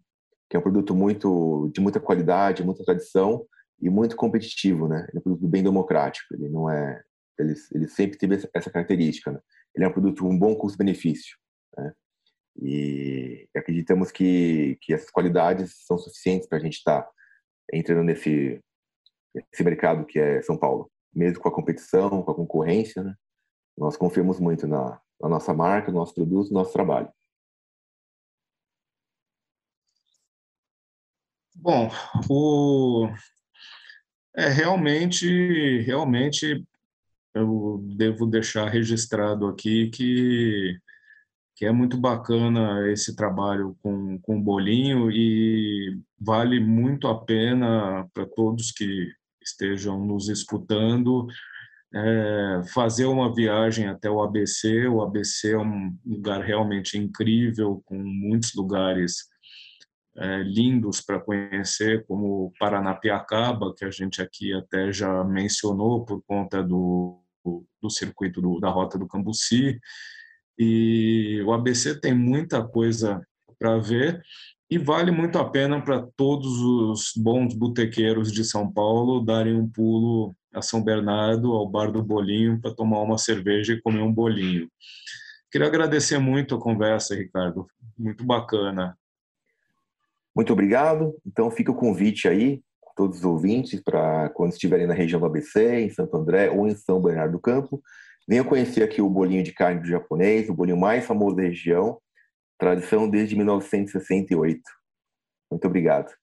Que 0.49 0.55
é 0.55 0.59
um 0.59 0.63
produto 0.63 0.95
muito 0.95 1.69
de 1.73 1.79
muita 1.79 1.99
qualidade, 1.99 2.63
muita 2.63 2.83
tradição 2.83 3.45
e 3.81 3.89
muito 3.89 4.15
competitivo, 4.15 4.87
né? 4.87 5.05
Ele 5.09 5.17
é 5.17 5.19
um 5.19 5.23
produto 5.23 5.47
bem 5.47 5.63
democrático. 5.63 6.33
Ele 6.33 6.49
não 6.49 6.69
é, 6.69 7.01
ele, 7.37 7.53
ele 7.73 7.87
sempre 7.87 8.17
teve 8.17 8.47
essa 8.53 8.69
característica. 8.69 9.31
Né? 9.31 9.39
Ele 9.75 9.85
é 9.85 9.87
um 9.87 9.91
produto 9.91 10.23
com 10.23 10.29
um 10.29 10.37
bom 10.37 10.55
custo-benefício. 10.55 11.37
Né? 11.77 11.93
E 12.61 13.47
acreditamos 13.55 14.11
que, 14.11 14.77
que 14.81 14.93
essas 14.93 15.09
qualidades 15.09 15.85
são 15.85 15.97
suficientes 15.97 16.47
para 16.47 16.57
a 16.57 16.61
gente 16.61 16.77
estar 16.77 17.03
tá 17.03 17.11
entrando 17.71 18.03
nesse, 18.03 18.61
nesse 19.33 19.63
mercado 19.63 20.05
que 20.05 20.19
é 20.19 20.41
São 20.41 20.57
Paulo. 20.57 20.91
Mesmo 21.13 21.39
com 21.39 21.49
a 21.49 21.53
competição, 21.53 22.21
com 22.21 22.31
a 22.31 22.35
concorrência, 22.35 23.03
né? 23.03 23.15
nós 23.77 23.95
confiamos 23.95 24.39
muito 24.39 24.67
na, 24.67 24.99
na 25.21 25.29
nossa 25.29 25.53
marca, 25.53 25.91
no 25.91 25.99
nosso 25.99 26.13
produto, 26.13 26.49
no 26.49 26.59
nosso 26.59 26.73
trabalho. 26.73 27.09
Bom, 31.55 31.89
o... 32.29 33.09
é 34.35 34.47
realmente, 34.49 35.81
realmente 35.81 36.65
eu 37.33 37.79
devo 37.97 38.25
deixar 38.25 38.69
registrado 38.69 39.47
aqui 39.47 39.89
que 39.89 40.79
que 41.59 41.65
é 41.65 41.73
muito 41.73 41.97
bacana 41.97 42.89
esse 42.89 43.13
trabalho 43.13 43.75
com, 43.83 44.17
com 44.19 44.37
o 44.37 44.41
bolinho 44.41 45.11
e 45.11 45.99
vale 46.17 46.57
muito 46.57 47.05
a 47.05 47.19
pena 47.25 48.07
para 48.13 48.25
todos 48.25 48.71
que 48.71 49.11
estejam 49.43 50.05
nos 50.05 50.29
escutando 50.29 51.27
é, 51.93 52.61
fazer 52.73 53.07
uma 53.07 53.35
viagem 53.35 53.89
até 53.89 54.09
o 54.09 54.21
ABC. 54.21 54.87
O 54.87 55.01
ABC 55.01 55.51
é 55.51 55.57
um 55.57 55.93
lugar 56.05 56.41
realmente 56.41 56.97
incrível, 56.97 57.81
com 57.83 57.97
muitos 57.97 58.55
lugares 58.55 59.25
é, 60.15 60.41
lindos 60.43 61.01
para 61.01 61.19
conhecer, 61.19 62.05
como 62.05 62.53
Paranapiacaba, 62.57 63.73
que 63.75 63.83
a 63.83 63.91
gente 63.91 64.21
aqui 64.21 64.53
até 64.53 64.93
já 64.93 65.25
mencionou 65.25 66.05
por 66.05 66.23
conta 66.25 66.63
do, 66.63 67.21
do 67.81 67.89
circuito 67.89 68.41
do, 68.41 68.61
da 68.61 68.69
Rota 68.69 68.97
do 68.97 69.09
Cambuci. 69.09 69.77
E 70.59 71.41
o 71.45 71.53
ABC 71.53 71.99
tem 71.99 72.13
muita 72.13 72.61
coisa 72.61 73.25
para 73.57 73.77
ver 73.77 74.21
e 74.69 74.77
vale 74.77 75.09
muito 75.09 75.39
a 75.39 75.49
pena 75.49 75.81
para 75.81 76.05
todos 76.15 76.59
os 76.59 77.13
bons 77.15 77.55
botequeiros 77.55 78.31
de 78.31 78.43
São 78.43 78.71
Paulo 78.71 79.25
darem 79.25 79.55
um 79.55 79.67
pulo 79.67 80.35
a 80.53 80.61
São 80.61 80.83
Bernardo, 80.83 81.53
ao 81.53 81.67
Bar 81.67 81.91
do 81.91 82.03
Bolinho, 82.03 82.59
para 82.59 82.73
tomar 82.73 83.01
uma 83.01 83.17
cerveja 83.17 83.73
e 83.73 83.81
comer 83.81 84.01
um 84.01 84.13
bolinho. 84.13 84.69
Queria 85.51 85.67
agradecer 85.67 86.19
muito 86.19 86.55
a 86.55 86.59
conversa, 86.59 87.15
Ricardo. 87.15 87.67
Muito 87.97 88.23
bacana. 88.23 88.97
Muito 90.35 90.53
obrigado. 90.53 91.15
Então 91.25 91.49
fica 91.49 91.71
o 91.71 91.75
convite 91.75 92.27
aí, 92.27 92.61
todos 92.95 93.19
os 93.19 93.25
ouvintes, 93.25 93.81
para 93.81 94.29
quando 94.29 94.51
estiverem 94.51 94.85
na 94.85 94.93
região 94.93 95.19
do 95.19 95.25
ABC, 95.25 95.81
em 95.81 95.89
Santo 95.89 96.15
André 96.17 96.49
ou 96.49 96.67
em 96.67 96.75
São 96.75 97.01
Bernardo 97.01 97.33
do 97.33 97.39
Campo, 97.39 97.81
Venha 98.29 98.43
conhecer 98.43 98.83
aqui 98.83 99.01
o 99.01 99.09
bolinho 99.09 99.41
de 99.41 99.51
carne 99.51 99.81
do 99.81 99.87
japonês, 99.87 100.47
o 100.47 100.53
bolinho 100.53 100.77
mais 100.77 101.03
famoso 101.03 101.35
da 101.35 101.41
região, 101.41 101.99
tradição 102.59 103.09
desde 103.09 103.35
1968. 103.35 104.61
Muito 105.51 105.65
obrigado. 105.65 106.13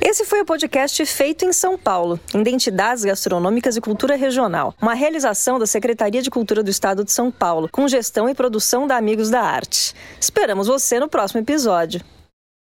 Esse 0.00 0.24
foi 0.24 0.40
o 0.40 0.44
podcast 0.44 1.06
Feito 1.06 1.44
em 1.44 1.52
São 1.52 1.78
Paulo, 1.78 2.18
Identidades 2.34 3.04
Gastronômicas 3.04 3.76
e 3.76 3.80
Cultura 3.80 4.16
Regional, 4.16 4.74
uma 4.82 4.94
realização 4.94 5.60
da 5.60 5.66
Secretaria 5.66 6.20
de 6.20 6.30
Cultura 6.30 6.60
do 6.60 6.70
Estado 6.70 7.04
de 7.04 7.12
São 7.12 7.30
Paulo, 7.30 7.68
com 7.70 7.86
gestão 7.86 8.28
e 8.28 8.34
produção 8.34 8.84
da 8.84 8.96
Amigos 8.96 9.30
da 9.30 9.42
Arte. 9.42 9.94
Esperamos 10.20 10.66
você 10.66 10.98
no 10.98 11.08
próximo 11.08 11.40
episódio. 11.40 12.00